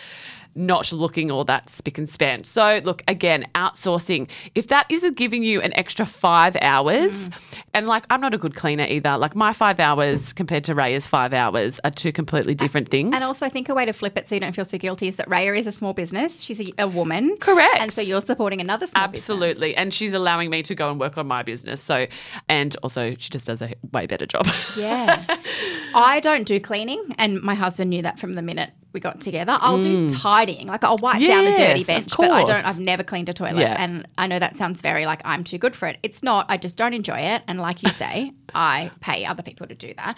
not 0.55 0.91
looking 0.91 1.31
all 1.31 1.43
that 1.45 1.69
spick 1.69 1.97
and 1.97 2.09
span. 2.09 2.43
So, 2.43 2.81
look, 2.83 3.03
again, 3.07 3.47
outsourcing. 3.55 4.29
If 4.55 4.67
that 4.67 4.85
isn't 4.89 5.15
giving 5.15 5.43
you 5.43 5.61
an 5.61 5.73
extra 5.75 6.05
five 6.05 6.55
hours, 6.61 7.29
mm. 7.29 7.33
and 7.73 7.87
like, 7.87 8.05
I'm 8.09 8.21
not 8.21 8.33
a 8.33 8.37
good 8.37 8.55
cleaner 8.55 8.85
either. 8.85 9.17
Like, 9.17 9.35
my 9.35 9.53
five 9.53 9.79
hours 9.79 10.33
compared 10.33 10.63
to 10.65 10.75
Raya's 10.75 11.07
five 11.07 11.33
hours 11.33 11.79
are 11.83 11.91
two 11.91 12.11
completely 12.11 12.53
different 12.53 12.89
things. 12.89 13.15
And 13.15 13.23
also, 13.23 13.45
I 13.45 13.49
think 13.49 13.69
a 13.69 13.75
way 13.75 13.85
to 13.85 13.93
flip 13.93 14.17
it 14.17 14.27
so 14.27 14.35
you 14.35 14.41
don't 14.41 14.53
feel 14.53 14.65
so 14.65 14.77
guilty 14.77 15.07
is 15.07 15.15
that 15.17 15.29
Raya 15.29 15.57
is 15.57 15.67
a 15.67 15.71
small 15.71 15.93
business. 15.93 16.41
She's 16.41 16.59
a, 16.59 16.73
a 16.79 16.87
woman. 16.87 17.37
Correct. 17.37 17.77
And 17.79 17.93
so 17.93 18.01
you're 18.01 18.21
supporting 18.21 18.61
another 18.61 18.87
small 18.87 19.07
business. 19.07 19.29
Absolutely. 19.29 19.75
And 19.75 19.93
she's 19.93 20.13
allowing 20.13 20.49
me 20.49 20.63
to 20.63 20.75
go 20.75 20.89
and 20.89 20.99
work 20.99 21.17
on 21.17 21.27
my 21.27 21.43
business. 21.43 21.81
So, 21.81 22.07
and 22.49 22.75
also, 22.83 23.15
she 23.17 23.29
just 23.29 23.45
does 23.45 23.61
a 23.61 23.73
way 23.93 24.05
better 24.05 24.25
job. 24.25 24.47
Yeah. 24.75 25.23
I 25.95 26.19
don't 26.19 26.45
do 26.45 26.59
cleaning, 26.59 27.15
and 27.17 27.41
my 27.41 27.53
husband 27.53 27.89
knew 27.89 28.01
that 28.01 28.19
from 28.19 28.35
the 28.35 28.41
minute 28.41 28.71
we 28.93 28.99
got 28.99 29.21
together. 29.21 29.57
I'll 29.61 29.81
do 29.81 30.09
tidying, 30.09 30.67
like 30.67 30.83
I'll 30.83 30.97
wipe 30.97 31.19
down 31.25 31.45
the 31.45 31.51
dirty 31.51 31.61
Mm. 31.61 31.77
Yes, 31.77 31.87
bench, 31.87 32.13
but 32.17 32.31
I 32.31 32.43
don't. 32.43 32.65
I've 32.65 32.79
never 32.79 33.03
cleaned 33.03 33.29
a 33.29 33.33
toilet, 33.33 33.61
Yeah. 33.61 33.75
and 33.79 34.07
I 34.17 34.27
know 34.27 34.39
that 34.39 34.55
sounds 34.57 34.81
very 34.81 35.05
like 35.05 35.21
I'm 35.25 35.43
too 35.43 35.57
good 35.57 35.75
for 35.75 35.87
it. 35.87 35.97
It's 36.03 36.21
not. 36.23 36.45
I 36.49 36.57
just 36.57 36.77
don't 36.77 36.93
enjoy 36.93 37.19
it, 37.19 37.41
and 37.47 37.59
like 37.59 37.83
you 37.83 37.89
say, 37.89 38.33
I 38.53 38.91
pay 38.99 39.25
other 39.25 39.43
people 39.43 39.67
to 39.67 39.75
do 39.75 39.93
that. 39.97 40.17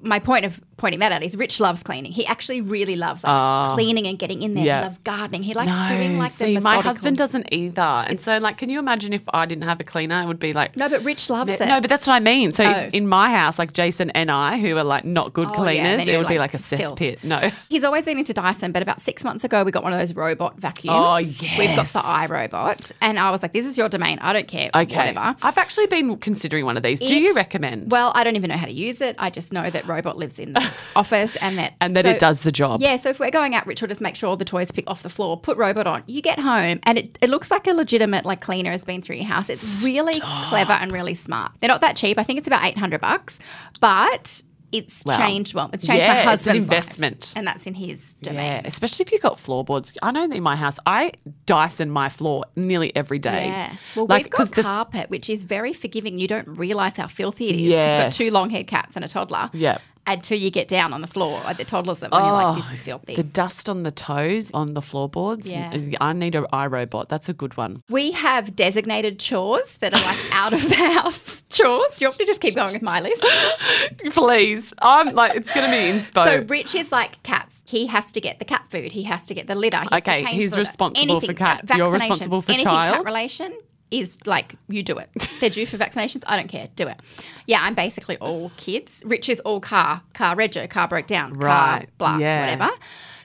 My 0.00 0.18
point 0.18 0.44
of 0.44 0.60
pointing 0.76 1.00
that 1.00 1.12
out 1.12 1.22
is 1.22 1.36
Rich 1.36 1.60
loves 1.60 1.82
cleaning. 1.82 2.12
He 2.12 2.26
actually 2.26 2.60
really 2.60 2.96
loves 2.96 3.22
like, 3.24 3.30
ah. 3.30 3.74
cleaning 3.74 4.06
and 4.06 4.18
getting 4.18 4.42
in 4.42 4.54
there. 4.54 4.64
Yeah. 4.64 4.78
He 4.78 4.84
loves 4.84 4.98
gardening. 4.98 5.42
He 5.42 5.54
likes 5.54 5.88
doing 5.88 6.18
like 6.18 6.32
see, 6.32 6.54
the 6.54 6.60
my 6.60 6.80
husband 6.80 7.16
doesn't 7.16 7.52
either. 7.52 7.82
And 7.82 8.20
so, 8.20 8.38
like, 8.38 8.58
can 8.58 8.68
you 8.70 8.78
imagine 8.78 9.12
if 9.12 9.22
I 9.32 9.46
didn't 9.46 9.64
have 9.64 9.80
a 9.80 9.84
cleaner? 9.84 10.22
It 10.22 10.26
would 10.26 10.38
be 10.38 10.52
like, 10.52 10.76
No, 10.76 10.88
but 10.88 11.04
Rich 11.04 11.30
loves 11.30 11.52
it. 11.52 11.60
No, 11.60 11.80
but 11.80 11.88
that's 11.88 12.06
what 12.06 12.14
I 12.14 12.20
mean. 12.20 12.52
So 12.52 12.64
Oh. 12.64 12.90
in 12.92 13.08
my 13.08 13.30
house, 13.30 13.58
like 13.58 13.72
Jason 13.72 14.10
and 14.10 14.30
I, 14.30 14.58
who 14.58 14.76
are 14.76 14.84
like 14.84 15.04
not 15.04 15.32
good 15.32 15.48
Oh, 15.48 15.52
cleaners, 15.52 16.04
then 16.04 16.08
it 16.08 16.18
would 16.18 16.28
be 16.28 16.38
like 16.38 16.48
like 16.48 16.60
a 16.60 16.62
cesspit. 16.62 17.22
No. 17.22 17.50
He's 17.68 17.84
always 17.84 18.04
been 18.04 18.18
into 18.18 18.32
Dyson, 18.32 18.72
but 18.72 18.82
about 18.82 19.00
six 19.00 19.24
months 19.24 19.44
ago, 19.44 19.64
we 19.64 19.70
got 19.70 19.82
one 19.82 19.92
of 19.92 19.98
those 19.98 20.14
robot 20.14 20.58
vacuums. 20.58 20.98
Oh, 20.98 21.16
yes. 21.18 21.58
We've 21.58 21.76
got 21.76 21.86
the 21.86 21.98
iRobot. 21.98 22.92
And 23.00 23.18
I 23.18 23.30
was 23.30 23.42
like, 23.42 23.52
this 23.52 23.66
is 23.66 23.76
your 23.76 23.88
domain. 23.88 24.18
I 24.20 24.32
don't 24.32 24.48
care. 24.48 24.70
Okay. 24.74 24.96
Whatever. 24.96 25.36
I've 25.42 25.58
actually 25.58 25.86
been 25.86 26.16
considering 26.18 26.64
one 26.64 26.76
of 26.76 26.82
these. 26.82 27.00
Do 27.00 27.14
you 27.14 27.34
recommend? 27.34 27.90
Well, 27.90 28.12
I 28.14 28.24
don't 28.24 28.36
even 28.36 28.48
know 28.48 28.56
how 28.56 28.66
to 28.66 28.72
use 28.72 29.00
it. 29.00 29.16
I 29.18 29.30
just 29.30 29.52
know 29.52 29.68
that 29.68 29.86
robot 29.88 30.16
lives 30.16 30.38
in 30.38 30.52
the 30.52 30.70
office 30.96 31.36
and 31.36 31.58
that 31.58 31.74
And 31.80 31.96
that 31.96 32.04
so- 32.04 32.10
it 32.10 32.20
does 32.20 32.40
the 32.40 32.52
job. 32.52 32.80
Yeah, 32.80 32.96
so 32.96 33.08
if 33.10 33.18
we're 33.20 33.30
going 33.30 33.54
out, 33.54 33.66
Rich 33.66 33.80
will 33.80 33.88
just 33.88 34.00
make 34.00 34.14
sure 34.16 34.28
all 34.28 34.36
the 34.36 34.44
toys 34.44 34.70
pick 34.70 34.88
off 34.88 35.02
the 35.02 35.10
floor, 35.10 35.38
put 35.40 35.56
robot 35.56 35.86
on. 35.86 36.04
You 36.06 36.22
get 36.22 36.38
home 36.38 36.80
and 36.84 36.98
it, 36.98 37.18
it 37.20 37.30
looks 37.30 37.50
like 37.50 37.66
a 37.66 37.72
legitimate 37.72 38.24
like 38.24 38.40
cleaner 38.40 38.70
has 38.70 38.84
been 38.84 39.02
through 39.02 39.16
your 39.16 39.26
house. 39.26 39.48
It's 39.50 39.82
really 39.84 40.20
clever 40.20 40.72
and 40.74 40.92
really 40.92 41.14
smart. 41.14 41.52
They're 41.60 41.68
not 41.68 41.80
that 41.80 41.96
cheap. 41.96 42.18
I 42.18 42.22
think 42.22 42.38
it's 42.38 42.46
about 42.46 42.64
eight 42.64 42.78
hundred 42.78 43.00
bucks, 43.00 43.38
but 43.80 44.42
it's 44.72 45.04
Wow. 45.04 45.18
changed. 45.18 45.54
Well, 45.54 45.70
it's 45.72 45.86
changed 45.86 46.02
Yeah, 46.02 46.24
my 46.24 46.32
it's 46.34 46.46
an 46.46 46.52
husband's 46.56 46.68
life, 46.68 46.76
investment. 46.78 47.32
and 47.36 47.46
that's 47.46 47.66
in 47.66 47.74
his 47.74 48.14
domain. 48.14 48.36
Yeah, 48.44 48.62
especially 48.64 49.04
if 49.04 49.12
you've 49.12 49.22
got 49.22 49.38
floorboards. 49.38 49.92
I 50.02 50.10
know 50.10 50.26
that 50.28 50.36
in 50.36 50.42
my 50.42 50.56
house, 50.56 50.78
I 50.86 51.12
Dyson 51.46 51.90
my 51.90 52.08
floor 52.08 52.44
nearly 52.56 52.94
every 52.94 53.18
day. 53.18 53.46
Yeah. 53.46 53.76
Well, 53.96 54.06
Like, 54.06 54.24
we've 54.24 54.30
got 54.30 54.36
'cause 54.38 54.50
the- 54.50 54.62
carpet, 54.62 55.10
which 55.10 55.30
is 55.30 55.44
very 55.44 55.72
forgiving. 55.72 56.18
You 56.18 56.28
don't 56.28 56.48
realize 56.48 56.96
how 56.96 57.06
filthy 57.06 57.48
it 57.48 57.54
is. 57.56 57.60
Yes. 57.68 57.92
You've 57.92 58.02
got 58.02 58.12
two 58.12 58.30
long 58.30 58.50
haired 58.50 58.66
cats 58.66 58.96
and 58.96 59.04
a 59.04 59.08
toddler. 59.08 59.50
Yeah. 59.52 59.78
Until 60.08 60.38
you 60.38 60.50
get 60.50 60.68
down 60.68 60.92
on 60.94 61.00
the 61.02 61.06
floor 61.06 61.40
at 61.44 61.58
the 61.58 61.64
toddler's 61.64 62.02
and 62.02 62.12
you're 62.12 62.22
like, 62.22 62.56
this 62.56 62.72
is 62.72 62.82
filthy. 62.82 63.12
Oh, 63.12 63.16
The 63.16 63.22
dust 63.24 63.68
on 63.68 63.82
the 63.82 63.90
toes, 63.90 64.50
on 64.54 64.74
the 64.74 64.80
floorboards. 64.82 65.46
Yeah. 65.46 65.76
I 66.00 66.12
need 66.14 66.34
an 66.34 66.46
iRobot. 66.52 67.08
That's 67.08 67.28
a 67.28 67.32
good 67.34 67.56
one. 67.56 67.82
We 67.90 68.12
have 68.12 68.56
designated 68.56 69.18
chores 69.18 69.76
that 69.78 69.92
are 69.94 70.00
like 70.02 70.18
out 70.32 70.52
of 70.54 70.68
the 70.68 70.76
house 70.76 71.44
chores. 71.50 72.00
You 72.00 72.08
me 72.08 72.14
to 72.16 72.24
just 72.24 72.40
keep 72.40 72.54
going 72.54 72.72
with 72.72 72.82
my 72.82 73.00
list? 73.00 73.22
Please. 74.10 74.72
I'm 74.80 75.14
like, 75.14 75.36
it's 75.36 75.50
going 75.50 75.66
to 75.66 75.70
be 75.70 75.98
inspo. 76.00 76.24
So 76.24 76.46
Rich 76.48 76.74
is 76.74 76.90
like 76.92 77.22
cats. 77.22 77.62
He 77.66 77.86
has 77.86 78.12
to 78.12 78.20
get 78.20 78.38
the 78.38 78.44
cat 78.44 78.64
food. 78.70 78.92
He 78.92 79.02
has 79.04 79.26
to 79.26 79.34
get 79.34 79.46
the 79.46 79.54
litter. 79.54 79.78
He 79.80 79.88
has 79.90 80.02
to 80.04 80.10
Okay, 80.10 80.22
change 80.24 80.34
he's 80.36 80.50
the 80.52 80.58
litter. 80.58 80.68
responsible 80.68 81.20
for 81.20 81.34
cat. 81.34 81.70
uh, 81.70 81.76
You're 81.76 81.90
responsible 81.90 82.42
for 82.42 82.52
anything 82.52 82.64
child? 82.66 82.96
Cat 82.96 83.04
relation 83.04 83.58
is 83.90 84.18
like 84.26 84.54
you 84.68 84.82
do 84.82 84.96
it. 84.98 85.28
They're 85.40 85.50
due 85.50 85.66
for 85.66 85.76
vaccinations. 85.78 86.22
I 86.26 86.36
don't 86.36 86.48
care. 86.48 86.68
Do 86.76 86.88
it. 86.88 86.98
Yeah, 87.46 87.60
I'm 87.62 87.74
basically 87.74 88.16
all 88.18 88.50
kids. 88.56 89.02
Rich 89.06 89.28
is 89.28 89.40
all 89.40 89.60
car, 89.60 90.02
car 90.14 90.36
rego, 90.36 90.68
car 90.68 90.88
broke 90.88 91.06
down, 91.06 91.38
car 91.38 91.78
Right, 91.78 91.88
blah, 91.98 92.18
yeah. 92.18 92.40
whatever. 92.56 92.70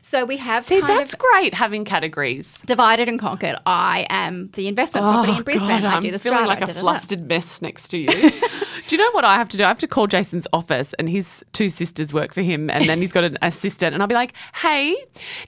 So 0.06 0.26
we 0.26 0.36
have 0.36 0.66
See, 0.66 0.82
that's 0.82 1.16
great 1.16 1.54
having 1.54 1.86
categories. 1.86 2.60
divided 2.66 3.08
and 3.08 3.18
conquered. 3.18 3.56
I 3.66 4.06
am 4.10 4.50
the 4.52 4.68
investment 4.68 5.06
property 5.06 5.38
in 5.38 5.44
Brisbane. 5.44 5.70
Oh, 5.72 5.80
God, 5.80 5.84
I 5.86 5.96
I'm 5.96 6.02
do 6.02 6.12
the 6.12 6.20
feeling 6.20 6.40
strata. 6.44 6.62
like 6.62 6.70
a 6.70 6.74
flustered 6.74 7.26
mess 7.26 7.62
next 7.62 7.88
to 7.88 7.98
you. 7.98 8.08
do 8.88 8.96
you 8.96 8.98
know 8.98 9.10
what 9.12 9.24
I 9.24 9.36
have 9.36 9.48
to 9.50 9.58
do? 9.58 9.64
I 9.64 9.70
have 9.70 9.80
to 9.80 9.88
call 9.88 10.08
Jason's 10.08 10.46
office, 10.52 10.94
and 11.00 11.08
his 11.08 11.42
two 11.54 11.70
sisters 11.70 12.14
work 12.14 12.34
for 12.34 12.42
him, 12.42 12.70
and 12.70 12.84
then 12.84 13.00
he's 13.00 13.14
got 13.14 13.24
an 13.24 13.38
assistant, 13.42 13.94
and 13.94 14.04
I'll 14.04 14.10
be 14.10 14.14
like, 14.14 14.34
"Hey, 14.56 14.94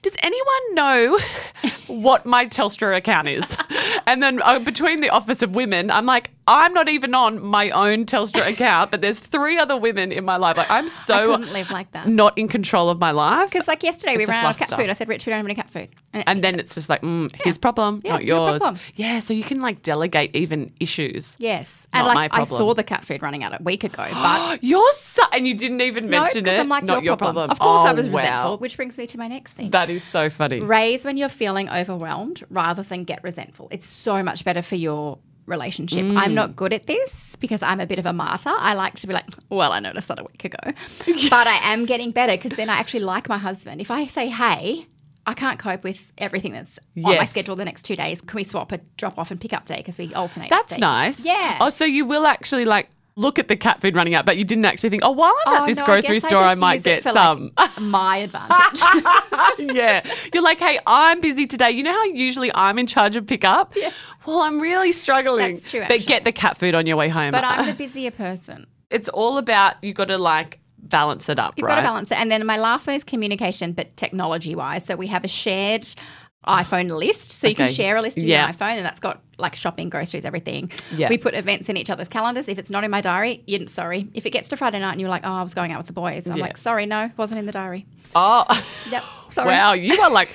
does 0.00 0.16
anyone 0.22 0.74
know 0.74 1.18
what 1.88 2.24
my 2.24 2.46
Telstra 2.46 2.96
account 2.96 3.28
is?" 3.28 3.56
And 4.08 4.22
then 4.22 4.40
uh, 4.42 4.60
between 4.60 5.00
the 5.00 5.08
Office 5.10 5.42
of 5.42 5.56
Women, 5.56 5.90
I'm 5.90 6.06
like, 6.06 6.30
"I'm 6.46 6.72
not 6.72 6.88
even 6.88 7.12
on 7.12 7.42
my 7.42 7.70
own 7.70 8.06
Telstra 8.06 8.46
account, 8.48 8.92
but 8.92 9.00
there's 9.00 9.18
three 9.18 9.58
other 9.58 9.76
women 9.76 10.12
in 10.12 10.24
my 10.24 10.36
life. 10.36 10.56
Like, 10.56 10.70
I'm 10.70 10.84
I 10.84 10.88
so 10.88 11.26
couldn't 11.36 11.52
live 11.52 11.72
like 11.72 11.90
that. 11.90 12.06
not 12.06 12.38
in 12.38 12.46
control 12.46 12.88
of 12.88 13.00
my 13.00 13.10
life." 13.10 13.50
Because 13.50 13.66
like 13.66 13.82
yesterday, 13.82 14.16
we 14.16 14.22
It's 14.22 14.28
a 14.28 14.32
ran 14.32 14.44
out 14.46 14.60
of 14.60 14.68
cat 14.68 14.78
food. 14.78 14.90
I 14.90 14.92
said, 14.94 15.08
Rich, 15.08 15.26
we 15.26 15.30
don't 15.30 15.38
have 15.38 15.46
any 15.46 15.54
cat 15.54 15.70
food. 15.70 15.88
And, 16.12 16.24
And 16.26 16.44
then 16.44 16.58
it's 16.58 16.74
just 16.74 16.88
like, 16.88 17.02
mm, 17.02 17.34
his 17.44 17.58
problem, 17.58 18.00
Yeah, 18.04 18.12
not 18.12 18.24
your 18.24 18.48
yours. 18.48 18.60
problem. 18.60 18.80
Yeah, 18.94 19.18
so 19.20 19.34
you 19.34 19.42
can 19.44 19.60
like 19.60 19.82
delegate 19.82 20.34
even 20.34 20.72
issues. 20.80 21.36
yes, 21.38 21.86
and 21.92 22.06
like 22.06 22.32
I 22.34 22.44
saw 22.44 22.74
the 22.74 22.84
cat 22.84 23.04
food 23.04 23.22
running 23.22 23.42
out 23.44 23.58
a 23.58 23.62
week 23.62 23.84
ago, 23.84 24.06
but 24.12 24.62
Your 24.64 24.90
son, 24.94 25.26
and 25.32 25.46
you 25.46 25.54
didn't 25.54 25.80
even 25.80 26.04
no, 26.10 26.20
mention 26.22 26.42
because 26.42 26.56
it. 26.56 26.60
I'm 26.60 26.68
like 26.68 26.84
not 26.84 27.02
your, 27.02 27.16
problem. 27.16 27.50
Of 27.50 27.58
Oh, 27.60 27.64
course, 27.64 27.88
I 27.88 27.92
was 27.92 28.06
wow. 28.08 28.20
resentful, 28.20 28.58
which 28.58 28.76
brings 28.76 28.96
me 28.98 29.06
to 29.08 29.18
my 29.18 29.28
next 29.28 29.54
thing. 29.54 29.70
That 29.70 29.90
is 29.90 30.02
so 30.04 30.30
funny. 30.30 30.60
Raise 30.60 31.04
when 31.04 31.16
you're 31.16 31.28
feeling 31.28 31.68
overwhelmed 31.70 32.44
rather 32.50 32.82
than 32.82 33.04
get 33.04 33.22
resentful. 33.22 33.68
It's 33.70 33.86
so 33.86 34.22
much 34.22 34.44
better 34.44 34.62
for 34.62 34.76
your 34.76 35.18
relationship. 35.46 36.04
Mm. 36.04 36.16
I'm 36.16 36.34
not 36.34 36.56
good 36.56 36.72
at 36.72 36.86
this 36.86 37.36
because 37.36 37.62
I'm 37.62 37.80
a 37.80 37.86
bit 37.86 37.98
of 37.98 38.06
a 38.06 38.12
martyr. 38.12 38.52
I 38.52 38.74
like 38.74 38.94
to 39.00 39.06
be 39.06 39.12
like, 39.12 39.24
well, 39.48 39.72
I 39.72 39.80
noticed 39.80 40.08
that 40.08 40.20
a 40.20 40.24
week 40.24 40.44
ago. 40.44 40.58
but 41.30 41.46
I 41.46 41.72
am 41.72 41.84
getting 41.86 42.10
better 42.10 42.32
because 42.32 42.52
then 42.52 42.68
I 42.68 42.76
actually 42.76 43.00
like 43.00 43.28
my 43.28 43.38
husband. 43.38 43.80
If 43.80 43.90
I 43.90 44.06
say, 44.06 44.28
hey, 44.28 44.86
I 45.26 45.34
can't 45.34 45.58
cope 45.58 45.82
with 45.82 46.12
everything 46.18 46.52
that's 46.52 46.78
on 47.04 47.16
my 47.16 47.24
schedule 47.24 47.56
the 47.56 47.64
next 47.64 47.82
two 47.82 47.96
days. 47.96 48.20
Can 48.20 48.36
we 48.36 48.44
swap 48.44 48.70
a 48.70 48.78
drop 48.96 49.18
off 49.18 49.32
and 49.32 49.40
pick 49.40 49.52
up 49.52 49.66
day 49.66 49.78
because 49.78 49.98
we 49.98 50.14
alternate? 50.14 50.50
That's 50.50 50.78
nice. 50.78 51.24
Yeah. 51.24 51.58
Oh, 51.60 51.70
so 51.70 51.84
you 51.84 52.04
will 52.04 52.26
actually 52.26 52.64
like 52.64 52.88
look 53.16 53.38
at 53.38 53.48
the 53.48 53.56
cat 53.56 53.80
food 53.80 53.94
running 53.94 54.14
out, 54.14 54.26
but 54.26 54.36
you 54.36 54.44
didn't 54.44 54.66
actually 54.66 54.90
think, 54.90 55.02
oh, 55.04 55.10
while 55.10 55.32
I'm 55.46 55.54
Oh, 55.54 55.62
at 55.62 55.66
this 55.66 55.78
no, 55.78 55.86
grocery 55.86 56.20
guess 56.20 56.26
store, 56.28 56.42
I, 56.42 56.52
just 56.52 56.60
might 56.60 56.82
get 56.84 57.02
some. 57.02 57.50
like, 57.56 57.80
my 57.80 58.18
advantage. 58.18 58.80
yeah. 59.74 60.06
You're 60.34 60.42
like, 60.42 60.58
hey, 60.58 60.78
I'm 60.86 61.20
busy 61.20 61.46
today. 61.46 61.70
You 61.70 61.82
know 61.82 61.92
how 61.92 62.04
usually 62.04 62.50
I'm 62.54 62.78
in 62.78 62.86
charge 62.86 63.16
of 63.16 63.26
pickup? 63.26 63.74
Yes. 63.74 63.94
Well, 64.26 64.40
I'm 64.42 64.60
really 64.60 64.92
struggling. 64.92 65.54
That's 65.54 65.70
true, 65.70 65.80
But 65.80 65.92
actually. 65.92 66.06
get 66.06 66.24
the 66.24 66.32
cat 66.32 66.58
food 66.58 66.74
on 66.74 66.86
your 66.86 66.96
way 66.96 67.08
home. 67.08 67.32
but 67.32 67.42
I'm 67.44 67.64
the 67.66 67.74
busier 67.84 68.10
person. 68.10 68.66
it's 68.90 69.08
all 69.08 69.38
about 69.38 69.82
you 69.82 69.94
got 69.94 70.08
to 70.08 70.18
like 70.18 70.60
balance 70.78 71.28
it 71.30 71.38
up, 71.38 71.54
You've 71.56 71.64
right? 71.64 71.72
got 71.76 71.80
to 71.80 71.82
balance 71.86 72.10
it. 72.12 72.20
And 72.20 72.30
then 72.30 72.44
my 72.46 72.58
last 72.58 72.86
one 72.86 72.96
is 72.96 73.02
communication, 73.04 73.72
but 73.72 73.96
technology 73.96 74.54
wise. 74.54 74.84
So 74.84 74.94
we 74.94 75.06
have 75.08 75.24
a 75.24 75.28
shared 75.28 75.88
iPhone 76.46 76.90
list. 76.96 77.32
So 77.32 77.48
you 77.48 77.54
can 77.54 77.68
share 77.70 77.96
a 77.96 78.02
list 78.02 78.18
in 78.18 78.24
Yeah. 78.26 78.46
your 78.46 78.54
iPhone, 78.54 78.76
and 78.76 78.84
that's 78.84 79.00
got 79.00 79.20
like 79.38 79.54
shopping, 79.54 79.88
groceries, 79.90 80.24
everything. 80.24 80.70
Yeah. 80.96 81.08
We 81.10 81.18
put 81.18 81.34
events 81.34 81.68
in 81.68 81.76
each 81.76 81.90
other's 81.90 82.08
calendars. 82.08 82.48
If 82.48 82.58
it's 82.58 82.70
not 82.70 82.84
in 82.84 82.90
my 82.90 83.00
diary, 83.00 83.42
you 83.46 83.66
sorry. 83.66 84.08
If 84.14 84.24
it 84.26 84.30
gets 84.30 84.48
to 84.50 84.56
Friday 84.56 84.78
night 84.80 84.92
and 84.92 85.00
you're 85.00 85.10
like, 85.10 85.22
oh, 85.24 85.32
I 85.32 85.42
was 85.42 85.54
going 85.54 85.72
out 85.72 85.78
with 85.78 85.86
the 85.88 85.92
boys, 85.92 86.26
I'm 86.28 86.36
Yeah. 86.36 86.42
like, 86.44 86.56
sorry, 86.56 86.86
no, 86.86 87.10
wasn't 87.16 87.38
in 87.40 87.46
the 87.46 87.52
diary. 87.52 87.84
Oh, 88.14 88.44
Yep, 88.90 89.04
sorry. 89.30 89.48
wow. 89.48 89.72
You 89.74 90.00
are 90.00 90.10
like, 90.10 90.34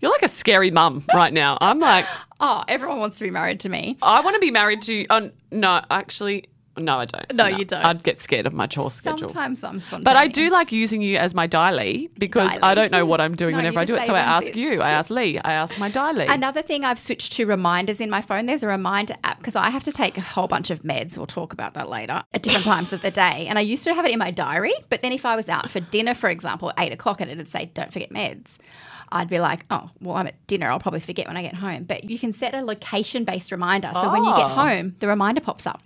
you're 0.00 0.10
like 0.10 0.22
a 0.24 0.28
scary 0.28 0.70
mum 0.70 1.02
right 1.14 1.32
now. 1.32 1.56
I'm 1.60 1.78
like, 1.80 2.06
Oh, 2.40 2.62
everyone 2.68 2.98
wants 2.98 3.16
to 3.18 3.24
be 3.24 3.30
married 3.30 3.60
to 3.60 3.68
me. 3.70 3.96
I 4.02 4.20
want 4.20 4.34
to 4.34 4.40
be 4.40 4.50
married 4.50 4.82
to. 4.82 5.06
Oh 5.08 5.30
no, 5.50 5.80
actually, 5.90 6.48
no, 6.76 6.98
I 6.98 7.04
don't. 7.04 7.34
No, 7.34 7.46
you 7.46 7.64
don't. 7.64 7.84
I'd 7.84 8.02
get 8.02 8.20
scared 8.20 8.46
of 8.46 8.52
my 8.52 8.66
chore 8.66 8.90
schedule. 8.90 9.28
Sometimes 9.30 9.62
I'm 9.64 9.80
spontaneous. 9.80 10.04
But 10.04 10.16
I 10.16 10.28
do 10.28 10.50
like 10.50 10.72
using 10.72 11.02
you 11.02 11.16
as 11.16 11.34
my 11.34 11.46
daily 11.46 12.10
because 12.18 12.56
I 12.62 12.74
don't 12.74 12.90
know 12.92 13.06
what 13.06 13.20
I'm 13.20 13.34
doing 13.42 13.52
No, 13.52 13.58
whenever 13.58 13.74
you 13.74 13.80
I 13.80 13.84
do 13.84 13.92
just 13.94 14.04
it. 14.04 14.06
So 14.08 14.12
say 14.14 14.18
I 14.18 14.22
ask 14.22 14.56
you. 14.56 14.82
I 14.82 14.90
ask 14.90 15.10
Leigh, 15.10 15.38
I 15.38 15.52
ask 15.52 15.78
my 15.78 15.88
daily. 15.90 16.26
Another 16.26 16.62
thing 16.62 16.84
I've 16.84 16.98
switched 16.98 17.32
to 17.34 17.46
reminders 17.46 18.00
in 18.00 18.10
my 18.10 18.20
phone. 18.20 18.46
There's 18.46 18.62
a 18.62 18.68
reminder 18.68 19.14
app 19.24 19.38
because 19.38 19.56
I 19.56 19.70
have 19.70 19.84
to 19.84 19.92
take 19.92 20.16
a 20.18 20.22
whole 20.22 20.48
bunch 20.48 20.70
of 20.70 20.82
meds. 20.82 21.16
We'll 21.16 21.26
talk 21.26 21.52
about 21.52 21.74
that 21.74 21.88
later 21.88 22.22
at 22.32 22.42
different 22.42 22.64
times 22.66 22.92
of 22.92 23.02
the 23.02 23.10
day. 23.10 23.46
And 23.48 23.58
I 23.58 23.62
used 23.62 23.84
to 23.84 23.94
have 23.94 24.04
it 24.04 24.10
in 24.12 24.18
my 24.18 24.30
diary, 24.30 24.74
but 24.90 25.02
then 25.02 25.12
if 25.12 25.24
I 25.24 25.36
was 25.36 25.48
out 25.48 25.70
for 25.70 25.80
dinner, 25.80 26.14
for 26.14 26.28
example, 26.30 26.70
at 26.70 26.76
eight 26.80 26.92
o'clock, 26.92 27.20
and 27.20 27.30
it'd 27.30 27.48
say, 27.48 27.70
"Don't 27.74 27.92
forget 27.92 28.10
meds." 28.10 28.58
I'd 29.12 29.28
be 29.28 29.38
like, 29.38 29.64
oh, 29.70 29.90
well, 30.00 30.16
I'm 30.16 30.26
at 30.26 30.34
dinner. 30.48 30.68
I'll 30.68 30.80
probably 30.80 30.98
forget 30.98 31.28
when 31.28 31.36
I 31.36 31.42
get 31.42 31.54
home. 31.54 31.84
But 31.84 32.10
you 32.10 32.18
can 32.18 32.32
set 32.32 32.52
a 32.52 32.62
location 32.62 33.22
based 33.24 33.52
reminder. 33.52 33.90
So 33.94 34.10
when 34.10 34.24
you 34.24 34.34
get 34.34 34.46
Oh. 34.46 34.48
home, 34.48 34.96
the 34.98 35.06
reminder 35.06 35.40
pops 35.40 35.66
up. 35.68 35.80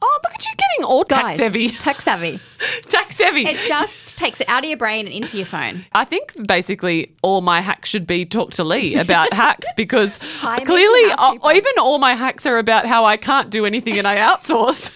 Oh, 0.00 0.18
look 0.24 0.34
at 0.34 0.44
you 0.46 0.52
getting 0.56 0.84
all 0.84 1.02
Guys, 1.04 1.20
tax 1.20 1.38
savvy. 1.38 1.68
Tech 1.78 2.00
savvy. 2.00 2.40
tax 2.88 3.16
savvy. 3.16 3.42
It 3.46 3.56
just 3.66 4.16
takes 4.16 4.40
it 4.40 4.48
out 4.48 4.62
of 4.62 4.68
your 4.68 4.78
brain 4.78 5.06
and 5.06 5.14
into 5.14 5.36
your 5.36 5.46
phone. 5.46 5.84
I 5.92 6.04
think 6.04 6.32
basically 6.46 7.12
all 7.22 7.40
my 7.40 7.60
hacks 7.60 7.88
should 7.88 8.06
be 8.06 8.24
talk 8.24 8.52
to 8.52 8.64
Leigh 8.64 8.94
about 8.94 9.32
hacks 9.44 9.66
because 9.76 10.18
Hi, 10.38 10.60
clearly, 10.64 11.10
uh, 11.18 11.34
even 11.52 11.72
all 11.78 11.98
my 11.98 12.14
hacks 12.14 12.46
are 12.46 12.58
about 12.58 12.86
how 12.86 13.04
I 13.04 13.16
can't 13.16 13.50
do 13.50 13.66
anything 13.66 13.98
and 13.98 14.06
I 14.06 14.16
outsource. 14.18 14.90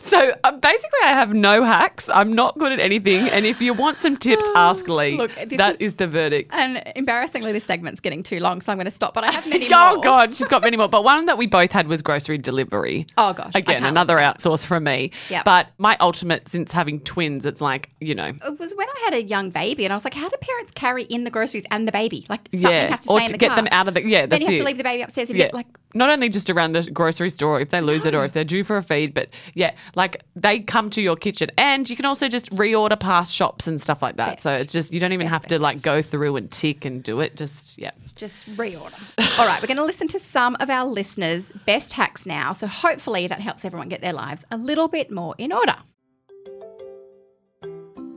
so 0.00 0.34
uh, 0.44 0.52
basically, 0.52 0.98
I 1.04 1.08
have 1.08 1.34
no 1.34 1.64
hacks. 1.64 2.08
I'm 2.08 2.32
not 2.32 2.56
good 2.58 2.72
at 2.72 2.78
anything. 2.80 3.28
And 3.28 3.46
if 3.46 3.60
you 3.60 3.74
want 3.74 3.98
some 3.98 4.16
tips, 4.16 4.44
ask 4.54 4.86
Leigh. 4.88 5.16
Look, 5.16 5.32
this 5.46 5.58
that 5.58 5.74
is- 5.76 5.80
is 5.80 5.94
the 5.96 6.06
verdict. 6.06 6.54
And 6.54 6.82
embarrassingly, 6.96 7.52
this 7.52 7.64
segment's 7.64 8.00
getting 8.00 8.22
too 8.22 8.38
long, 8.40 8.60
so 8.60 8.70
I'm 8.72 8.78
going 8.78 8.86
to 8.86 8.90
stop. 8.90 9.14
But 9.14 9.24
I 9.24 9.32
have 9.32 9.46
many 9.46 9.68
Oh 9.72 9.94
more. 9.96 10.04
God, 10.04 10.34
she's 10.36 10.46
got 10.48 10.62
many 10.62 10.76
more. 10.76 10.88
But 10.88 11.02
one 11.04 11.26
that 11.26 11.38
we 11.38 11.46
both 11.46 11.72
had 11.72 11.88
was 11.88 12.02
grocery 12.02 12.38
delivery. 12.38 13.06
Oh, 13.18 13.32
gosh. 13.32 13.52
Again, 13.54 13.84
another 13.84 14.14
live 14.14 14.43
outsource 14.44 14.64
from 14.64 14.84
me. 14.84 15.10
Yep. 15.30 15.44
But 15.44 15.68
my 15.78 15.96
ultimate 16.00 16.48
since 16.48 16.72
having 16.72 17.00
twins, 17.00 17.46
it's 17.46 17.60
like, 17.60 17.90
you 18.00 18.14
know, 18.14 18.32
It 18.44 18.58
was 18.58 18.74
when 18.74 18.88
I 18.88 19.00
had 19.04 19.14
a 19.14 19.22
young 19.22 19.50
baby, 19.50 19.84
and 19.84 19.92
I 19.92 19.96
was 19.96 20.04
like, 20.04 20.14
how 20.14 20.28
do 20.28 20.36
parents 20.40 20.72
carry 20.74 21.04
in 21.04 21.24
the 21.24 21.30
groceries 21.30 21.64
and 21.70 21.86
the 21.88 21.92
baby? 21.92 22.26
Like 22.28 22.48
something 22.52 22.70
yeah. 22.70 22.88
has 22.88 23.04
to 23.04 23.10
or 23.10 23.18
stay 23.18 23.24
in 23.24 23.28
to 23.28 23.32
the 23.32 23.38
get 23.38 23.48
car. 23.48 23.56
them 23.56 23.68
out 23.70 23.88
of 23.88 23.94
the 23.94 24.04
yeah, 24.06 24.26
Then 24.26 24.40
you 24.40 24.46
have 24.46 24.54
it. 24.54 24.58
to 24.58 24.64
leave 24.64 24.78
the 24.78 24.84
baby 24.84 25.02
upstairs. 25.02 25.30
If 25.30 25.36
yeah. 25.36 25.50
like, 25.52 25.66
not 25.94 26.10
only 26.10 26.28
just 26.28 26.50
around 26.50 26.72
the 26.72 26.82
grocery 26.90 27.30
store 27.30 27.60
if 27.60 27.70
they 27.70 27.80
lose 27.80 28.04
it 28.04 28.14
or 28.16 28.24
if 28.24 28.32
they're 28.32 28.44
due 28.44 28.64
for 28.64 28.76
a 28.76 28.82
feed, 28.82 29.14
but 29.14 29.28
yeah, 29.54 29.72
like 29.94 30.22
they 30.34 30.58
come 30.58 30.90
to 30.90 31.00
your 31.02 31.14
kitchen 31.16 31.50
and 31.56 31.88
you 31.88 31.94
can 31.96 32.04
also 32.04 32.28
just 32.28 32.50
reorder 32.50 32.98
past 32.98 33.32
shops 33.32 33.68
and 33.68 33.80
stuff 33.80 34.02
like 34.02 34.16
that. 34.16 34.42
So 34.42 34.50
it's 34.50 34.72
just 34.72 34.92
you 34.92 34.98
don't 34.98 35.12
even 35.12 35.26
Best, 35.26 35.32
have 35.32 35.46
to 35.46 35.58
like 35.60 35.76
best. 35.76 35.84
go 35.84 36.02
through 36.02 36.36
and 36.36 36.50
tick 36.50 36.84
and 36.84 37.02
do 37.02 37.20
it. 37.20 37.36
Just 37.36 37.78
yeah. 37.78 37.92
just 38.16 38.46
reorder. 38.56 38.92
All 39.38 39.46
right, 39.46 39.60
we're 39.62 39.68
going 39.68 39.76
to 39.76 39.84
listen 39.84 40.08
to 40.08 40.18
some 40.18 40.56
of 40.58 40.68
our 40.68 40.84
listeners' 40.84 41.52
best 41.64 41.92
hacks 41.92 42.26
now. 42.26 42.52
So 42.52 42.66
hopefully 42.66 43.28
that 43.28 43.40
helps 43.40 43.64
everyone 43.64 43.88
get 43.88 44.00
their 44.00 44.12
lives 44.12 44.33
a 44.50 44.56
little 44.56 44.88
bit 44.88 45.10
more 45.10 45.34
in 45.38 45.52
order. 45.52 45.76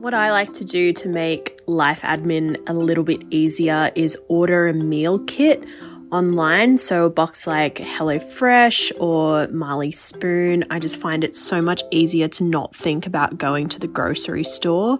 What 0.00 0.14
I 0.14 0.30
like 0.30 0.52
to 0.54 0.64
do 0.64 0.92
to 0.94 1.08
make 1.08 1.60
life 1.66 2.02
admin 2.02 2.56
a 2.68 2.72
little 2.72 3.04
bit 3.04 3.24
easier 3.30 3.90
is 3.94 4.16
order 4.28 4.68
a 4.68 4.72
meal 4.72 5.18
kit 5.18 5.68
online. 6.10 6.78
So, 6.78 7.06
a 7.06 7.10
box 7.10 7.46
like 7.46 7.76
HelloFresh 7.76 8.92
or 9.00 9.48
Marley 9.48 9.90
Spoon. 9.90 10.64
I 10.70 10.78
just 10.78 11.00
find 11.00 11.24
it 11.24 11.36
so 11.36 11.60
much 11.60 11.82
easier 11.90 12.28
to 12.28 12.44
not 12.44 12.74
think 12.74 13.06
about 13.06 13.38
going 13.38 13.68
to 13.70 13.78
the 13.78 13.88
grocery 13.88 14.44
store 14.44 14.98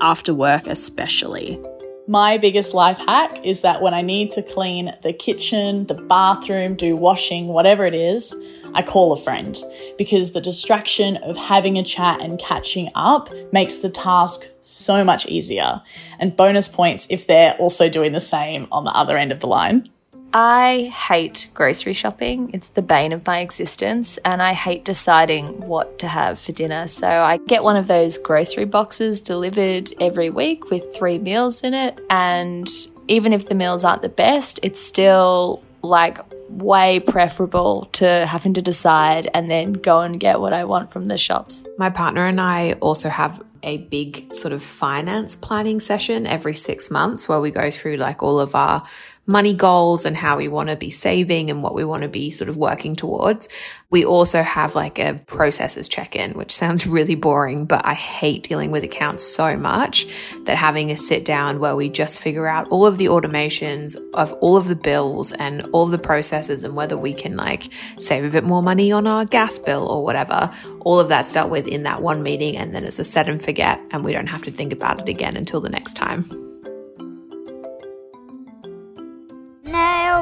after 0.00 0.34
work, 0.34 0.66
especially. 0.66 1.60
My 2.06 2.38
biggest 2.38 2.72
life 2.72 2.98
hack 2.98 3.44
is 3.44 3.60
that 3.60 3.82
when 3.82 3.92
I 3.92 4.00
need 4.00 4.32
to 4.32 4.42
clean 4.42 4.94
the 5.02 5.12
kitchen, 5.12 5.86
the 5.86 5.94
bathroom, 5.94 6.74
do 6.74 6.96
washing, 6.96 7.48
whatever 7.48 7.84
it 7.84 7.94
is, 7.94 8.34
I 8.78 8.82
call 8.82 9.12
a 9.12 9.16
friend 9.16 9.60
because 9.98 10.30
the 10.30 10.40
distraction 10.40 11.16
of 11.16 11.36
having 11.36 11.78
a 11.78 11.82
chat 11.82 12.22
and 12.22 12.38
catching 12.38 12.92
up 12.94 13.28
makes 13.52 13.78
the 13.78 13.90
task 13.90 14.46
so 14.60 15.02
much 15.02 15.26
easier. 15.26 15.82
And 16.20 16.36
bonus 16.36 16.68
points 16.68 17.08
if 17.10 17.26
they're 17.26 17.56
also 17.56 17.88
doing 17.88 18.12
the 18.12 18.20
same 18.20 18.68
on 18.70 18.84
the 18.84 18.92
other 18.92 19.18
end 19.18 19.32
of 19.32 19.40
the 19.40 19.48
line. 19.48 19.90
I 20.32 20.92
hate 21.08 21.48
grocery 21.54 21.92
shopping. 21.92 22.50
It's 22.54 22.68
the 22.68 22.82
bane 22.82 23.12
of 23.12 23.26
my 23.26 23.40
existence, 23.40 24.16
and 24.24 24.40
I 24.40 24.52
hate 24.52 24.84
deciding 24.84 25.66
what 25.66 25.98
to 25.98 26.06
have 26.06 26.38
for 26.38 26.52
dinner. 26.52 26.86
So 26.86 27.08
I 27.08 27.38
get 27.38 27.64
one 27.64 27.76
of 27.76 27.88
those 27.88 28.16
grocery 28.16 28.66
boxes 28.66 29.20
delivered 29.20 29.90
every 30.00 30.30
week 30.30 30.70
with 30.70 30.94
three 30.94 31.18
meals 31.18 31.62
in 31.62 31.74
it. 31.74 31.98
And 32.10 32.68
even 33.08 33.32
if 33.32 33.48
the 33.48 33.56
meals 33.56 33.82
aren't 33.82 34.02
the 34.02 34.08
best, 34.08 34.60
it's 34.62 34.80
still 34.80 35.64
like 35.82 36.18
way 36.48 37.00
preferable 37.00 37.86
to 37.92 38.26
having 38.26 38.54
to 38.54 38.62
decide 38.62 39.28
and 39.34 39.50
then 39.50 39.72
go 39.72 40.00
and 40.00 40.18
get 40.18 40.40
what 40.40 40.52
I 40.52 40.64
want 40.64 40.90
from 40.90 41.06
the 41.06 41.18
shops. 41.18 41.64
My 41.78 41.90
partner 41.90 42.26
and 42.26 42.40
I 42.40 42.72
also 42.74 43.08
have 43.08 43.42
a 43.62 43.78
big 43.78 44.32
sort 44.32 44.52
of 44.52 44.62
finance 44.62 45.34
planning 45.34 45.80
session 45.80 46.26
every 46.26 46.54
six 46.54 46.90
months 46.90 47.28
where 47.28 47.40
we 47.40 47.50
go 47.50 47.70
through 47.70 47.96
like 47.96 48.22
all 48.22 48.38
of 48.38 48.54
our 48.54 48.86
money 49.28 49.52
goals 49.52 50.06
and 50.06 50.16
how 50.16 50.38
we 50.38 50.48
want 50.48 50.70
to 50.70 50.76
be 50.76 50.88
saving 50.90 51.50
and 51.50 51.62
what 51.62 51.74
we 51.74 51.84
want 51.84 52.02
to 52.02 52.08
be 52.08 52.30
sort 52.30 52.48
of 52.48 52.56
working 52.56 52.96
towards. 52.96 53.46
We 53.90 54.04
also 54.04 54.42
have 54.42 54.74
like 54.74 54.98
a 54.98 55.20
processes 55.26 55.86
check 55.86 56.16
in, 56.16 56.32
which 56.32 56.50
sounds 56.50 56.86
really 56.86 57.14
boring, 57.14 57.66
but 57.66 57.84
I 57.84 57.92
hate 57.92 58.44
dealing 58.44 58.70
with 58.70 58.84
accounts 58.84 59.22
so 59.22 59.54
much 59.54 60.06
that 60.44 60.56
having 60.56 60.90
a 60.90 60.96
sit 60.96 61.26
down 61.26 61.60
where 61.60 61.76
we 61.76 61.90
just 61.90 62.20
figure 62.20 62.46
out 62.46 62.68
all 62.68 62.86
of 62.86 62.96
the 62.96 63.06
automations 63.06 63.96
of 64.14 64.32
all 64.34 64.56
of 64.56 64.66
the 64.66 64.74
bills 64.74 65.32
and 65.32 65.60
all 65.72 65.84
of 65.84 65.90
the 65.90 65.98
processes 65.98 66.64
and 66.64 66.74
whether 66.74 66.96
we 66.96 67.12
can 67.12 67.36
like 67.36 67.70
save 67.98 68.24
a 68.24 68.30
bit 68.30 68.44
more 68.44 68.62
money 68.62 68.90
on 68.90 69.06
our 69.06 69.26
gas 69.26 69.58
bill 69.58 69.86
or 69.86 70.02
whatever. 70.02 70.50
All 70.80 70.98
of 70.98 71.10
that's 71.10 71.34
dealt 71.34 71.50
with 71.50 71.68
in 71.68 71.82
that 71.82 72.00
one 72.00 72.22
meeting. 72.22 72.56
And 72.56 72.74
then 72.74 72.84
it's 72.84 72.98
a 72.98 73.04
set 73.04 73.28
and 73.28 73.42
forget, 73.42 73.78
and 73.90 74.06
we 74.06 74.14
don't 74.14 74.26
have 74.26 74.42
to 74.44 74.50
think 74.50 74.72
about 74.72 75.02
it 75.02 75.08
again 75.10 75.36
until 75.36 75.60
the 75.60 75.68
next 75.68 75.94
time. 75.94 76.47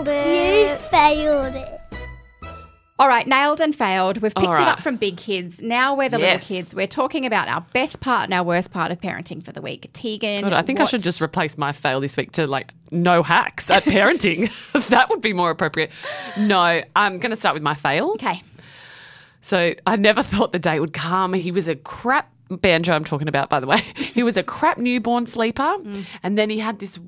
Nailed 0.05 0.09
it. 0.09 0.81
You 0.83 0.89
failed 0.89 1.55
it. 1.57 1.81
All 2.99 3.09
right, 3.09 3.27
nailed 3.27 3.61
and 3.61 3.75
failed. 3.75 4.19
We've 4.19 4.35
picked 4.35 4.47
All 4.47 4.55
it 4.55 4.61
up 4.69 4.81
from 4.81 4.97
big 4.97 5.17
kids. 5.19 5.61
Now 5.63 5.95
we're 5.95 6.09
the 6.09 6.19
Yes. 6.19 6.49
little 6.51 6.57
kids. 6.57 6.75
We're 6.75 6.87
talking 6.87 7.25
about 7.27 7.49
our 7.49 7.61
best 7.73 8.01
part 8.01 8.25
and 8.25 8.35
our 8.35 8.43
worst 8.45 8.71
part 8.73 8.91
of 8.91 9.01
parenting 9.01 9.43
for 9.45 9.53
the 9.53 9.61
week. 9.63 9.89
Tegan. 9.93 10.45
God, 10.45 10.53
I 10.55 10.63
think 10.63 10.81
I 10.81 10.87
should 10.87 11.03
just 11.03 11.21
replace 11.23 11.57
my 11.59 11.73
fail 11.73 12.01
this 12.01 12.17
week 12.17 12.33
to 12.33 12.47
like 12.47 12.73
no 12.91 13.23
hacks 13.23 13.71
at 13.71 13.85
parenting. 13.85 14.51
that 14.89 15.09
would 15.11 15.21
be 15.23 15.33
more 15.35 15.51
appropriate. 15.51 15.91
No, 16.39 16.83
I'm 16.95 17.19
going 17.19 17.31
to 17.31 17.37
start 17.37 17.55
with 17.55 17.63
my 17.63 17.75
fail. 17.75 18.11
Okay. 18.13 18.43
So 19.43 19.75
I 19.87 19.97
never 19.97 20.23
thought 20.23 20.53
the 20.53 20.59
day 20.59 20.79
would 20.81 20.93
come. 20.95 21.33
He 21.35 21.53
was 21.53 21.69
a 21.69 21.77
crap 21.77 22.31
banjo. 22.51 22.95
I'm 22.95 23.05
talking 23.05 23.29
about, 23.29 23.49
by 23.51 23.61
the 23.61 23.67
way. 23.67 23.81
He 23.97 24.23
was 24.23 24.37
a 24.39 24.43
crap 24.43 24.79
newborn 24.79 25.27
sleeper, 25.27 25.63
Mm. 25.63 26.05
and 26.23 26.39
then 26.39 26.49
he 26.49 26.59
had 26.59 26.79
this 26.79 26.99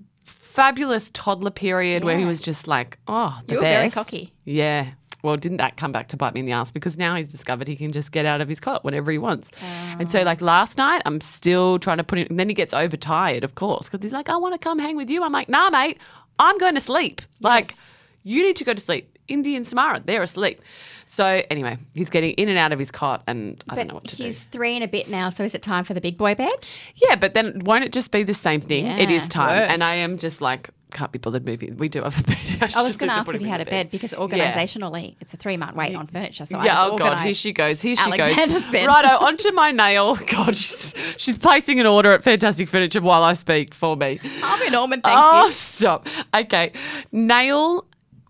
fabulous 0.59 1.11
toddler 1.15 1.51
period 1.53 2.03
where 2.03 2.19
he 2.19 2.25
was 2.25 2.41
just 2.41 2.67
like, 2.67 2.99
oh, 3.07 3.39
the 3.47 3.53
You 3.55 3.59
were 3.59 3.63
very 3.65 3.91
cocky. 3.91 4.33
Yeah. 4.45 4.89
Well, 5.23 5.37
didn't 5.37 5.59
that 5.59 5.77
come 5.77 5.93
back 5.93 6.09
to 6.09 6.17
bite 6.17 6.35
me 6.35 6.41
in 6.41 6.47
the 6.47 6.53
ass? 6.53 6.71
Because 6.73 6.97
now 6.99 7.15
he's 7.17 7.31
discovered 7.31 7.67
he 7.69 7.77
can 7.77 7.93
just 7.93 8.11
get 8.13 8.25
out 8.25 8.41
of 8.41 8.49
his 8.49 8.59
cot 8.61 8.85
whenever 8.85 9.11
he 9.13 9.19
wants. 9.19 9.51
And 9.63 10.03
Oh. 10.09 10.11
so, 10.11 10.23
like 10.23 10.41
last 10.41 10.79
night, 10.79 11.03
I'm 11.07 11.21
still 11.21 11.79
trying 11.79 11.99
to 11.99 12.05
put 12.05 12.19
it. 12.19 12.31
And 12.31 12.39
then 12.39 12.49
he 12.49 12.55
gets 12.55 12.73
overtired, 12.75 13.43
of 13.45 13.55
course, 13.55 13.89
because 13.89 14.03
he's 14.03 14.13
like, 14.13 14.29
I 14.29 14.37
want 14.37 14.55
to 14.55 14.59
come 14.59 14.79
hang 14.79 14.97
with 14.97 15.11
you. 15.11 15.23
I'm 15.25 15.33
like, 15.33 15.49
nah, 15.49 15.71
mate, 15.71 15.99
I'm 16.39 16.57
going 16.59 16.75
to 16.75 16.81
sleep. 16.81 17.21
Like, 17.41 17.75
you 18.23 18.43
need 18.43 18.57
to 18.57 18.65
go 18.65 18.75
to 18.75 18.81
sleep. 18.81 19.18
Indy 19.29 19.57
and 19.57 19.67
Samara, 19.67 20.03
they're 20.05 20.23
asleep. 20.23 20.61
So 21.07 21.25
anyway, 21.51 21.79
he's 21.95 22.11
getting 22.11 22.33
in 22.33 22.49
and 22.51 22.59
out 22.59 22.73
of 22.73 22.79
his 22.79 22.91
cot, 22.91 23.23
and 23.27 23.63
I 23.69 23.75
But 23.75 23.77
don't 23.77 23.89
know 23.89 23.95
what 23.95 24.05
to 24.09 24.17
he's 24.17 24.45
do. 24.45 24.49
three 24.53 24.75
and 24.75 24.85
a 24.85 24.89
bit 24.89 25.09
now, 25.09 25.31
so 25.31 25.43
is 25.43 25.55
it 25.55 25.63
time 25.63 25.85
for 25.85 25.95
the 25.95 26.03
big 26.03 26.19
boy 26.19 26.35
bed? 26.35 26.69
Yeah, 26.97 27.17
but 27.17 27.33
then 27.33 27.61
won't 27.65 27.85
it 27.85 27.93
just 27.93 28.11
be 28.11 28.25
the 28.25 28.35
same 28.35 28.61
thing? 28.61 28.85
it 28.87 29.09
Yeah, 29.09 29.17
is 29.17 29.27
time, 29.29 29.49
worse. 29.59 29.71
and 29.71 29.83
I 29.83 29.95
am 29.95 30.19
just 30.19 30.41
like 30.43 30.71
can't 30.91 31.13
be 31.13 31.19
bothered 31.19 31.45
moving. 31.45 31.77
We 31.77 31.89
do 31.91 32.03
have 32.03 32.19
a 32.19 32.23
bed. 32.27 32.73
I 32.75 32.83
was 32.83 32.97
going 32.97 33.11
to 33.11 33.15
ask 33.15 33.29
if 33.29 33.41
you 33.43 33.47
had 33.49 33.61
a 33.61 33.67
bed 33.67 33.91
because 33.91 34.13
Yeah. 34.13 34.19
organisationally 34.21 35.17
it's 35.21 35.35
a 35.35 35.37
three 35.37 35.57
month 35.59 35.77
wait 35.77 35.95
on 35.95 36.07
furniture. 36.07 36.47
So 36.47 36.57
I 36.59 36.65
yeah, 36.65 36.83
oh 36.85 36.97
god, 36.97 37.19
here 37.25 37.35
she 37.35 37.53
goes. 37.53 37.81
Here 37.83 37.95
she 37.97 38.03
Alexander's 38.03 38.63
goes. 38.65 38.69
bed. 38.69 38.87
Righto, 38.87 39.17
onto 39.25 39.51
my 39.53 39.71
nail. 39.71 40.15
God, 40.31 40.57
she's, 40.57 40.95
she's 41.19 41.39
placing 41.39 41.79
an 41.81 41.87
order 41.87 42.13
at 42.13 42.23
Fantastic 42.23 42.69
Furniture 42.69 43.01
while 43.03 43.23
I 43.23 43.35
speak 43.35 43.75
for 43.75 43.97
me. 43.97 44.19
i 44.25 44.29
Harvey 44.41 44.71
Norman, 44.71 45.01
thank 45.03 45.15
you. 45.15 45.23
oh, 45.23 45.45
you. 45.47 45.53
stop. 45.53 46.07
Okay. 46.35 46.73
Nail. 47.13 47.85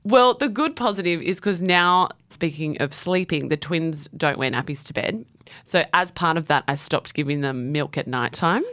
Well, 0.08 0.32
the 0.32 0.48
good 0.48 0.74
positive 0.74 1.20
is 1.20 1.36
because 1.36 1.60
now, 1.60 2.08
speaking 2.30 2.78
of 2.80 2.94
sleeping, 2.94 3.48
the 3.48 3.58
twins 3.58 4.08
don't 4.16 4.38
wear 4.38 4.50
nappies 4.50 4.82
to 4.86 4.94
bed. 4.94 5.22
So, 5.66 5.84
as 5.92 6.12
part 6.12 6.38
of 6.38 6.46
that, 6.46 6.64
I 6.66 6.76
stopped 6.76 7.12
giving 7.12 7.42
them 7.42 7.72
milk 7.72 7.98
at 7.98 8.06
night 8.06 8.32
time. 8.32 8.64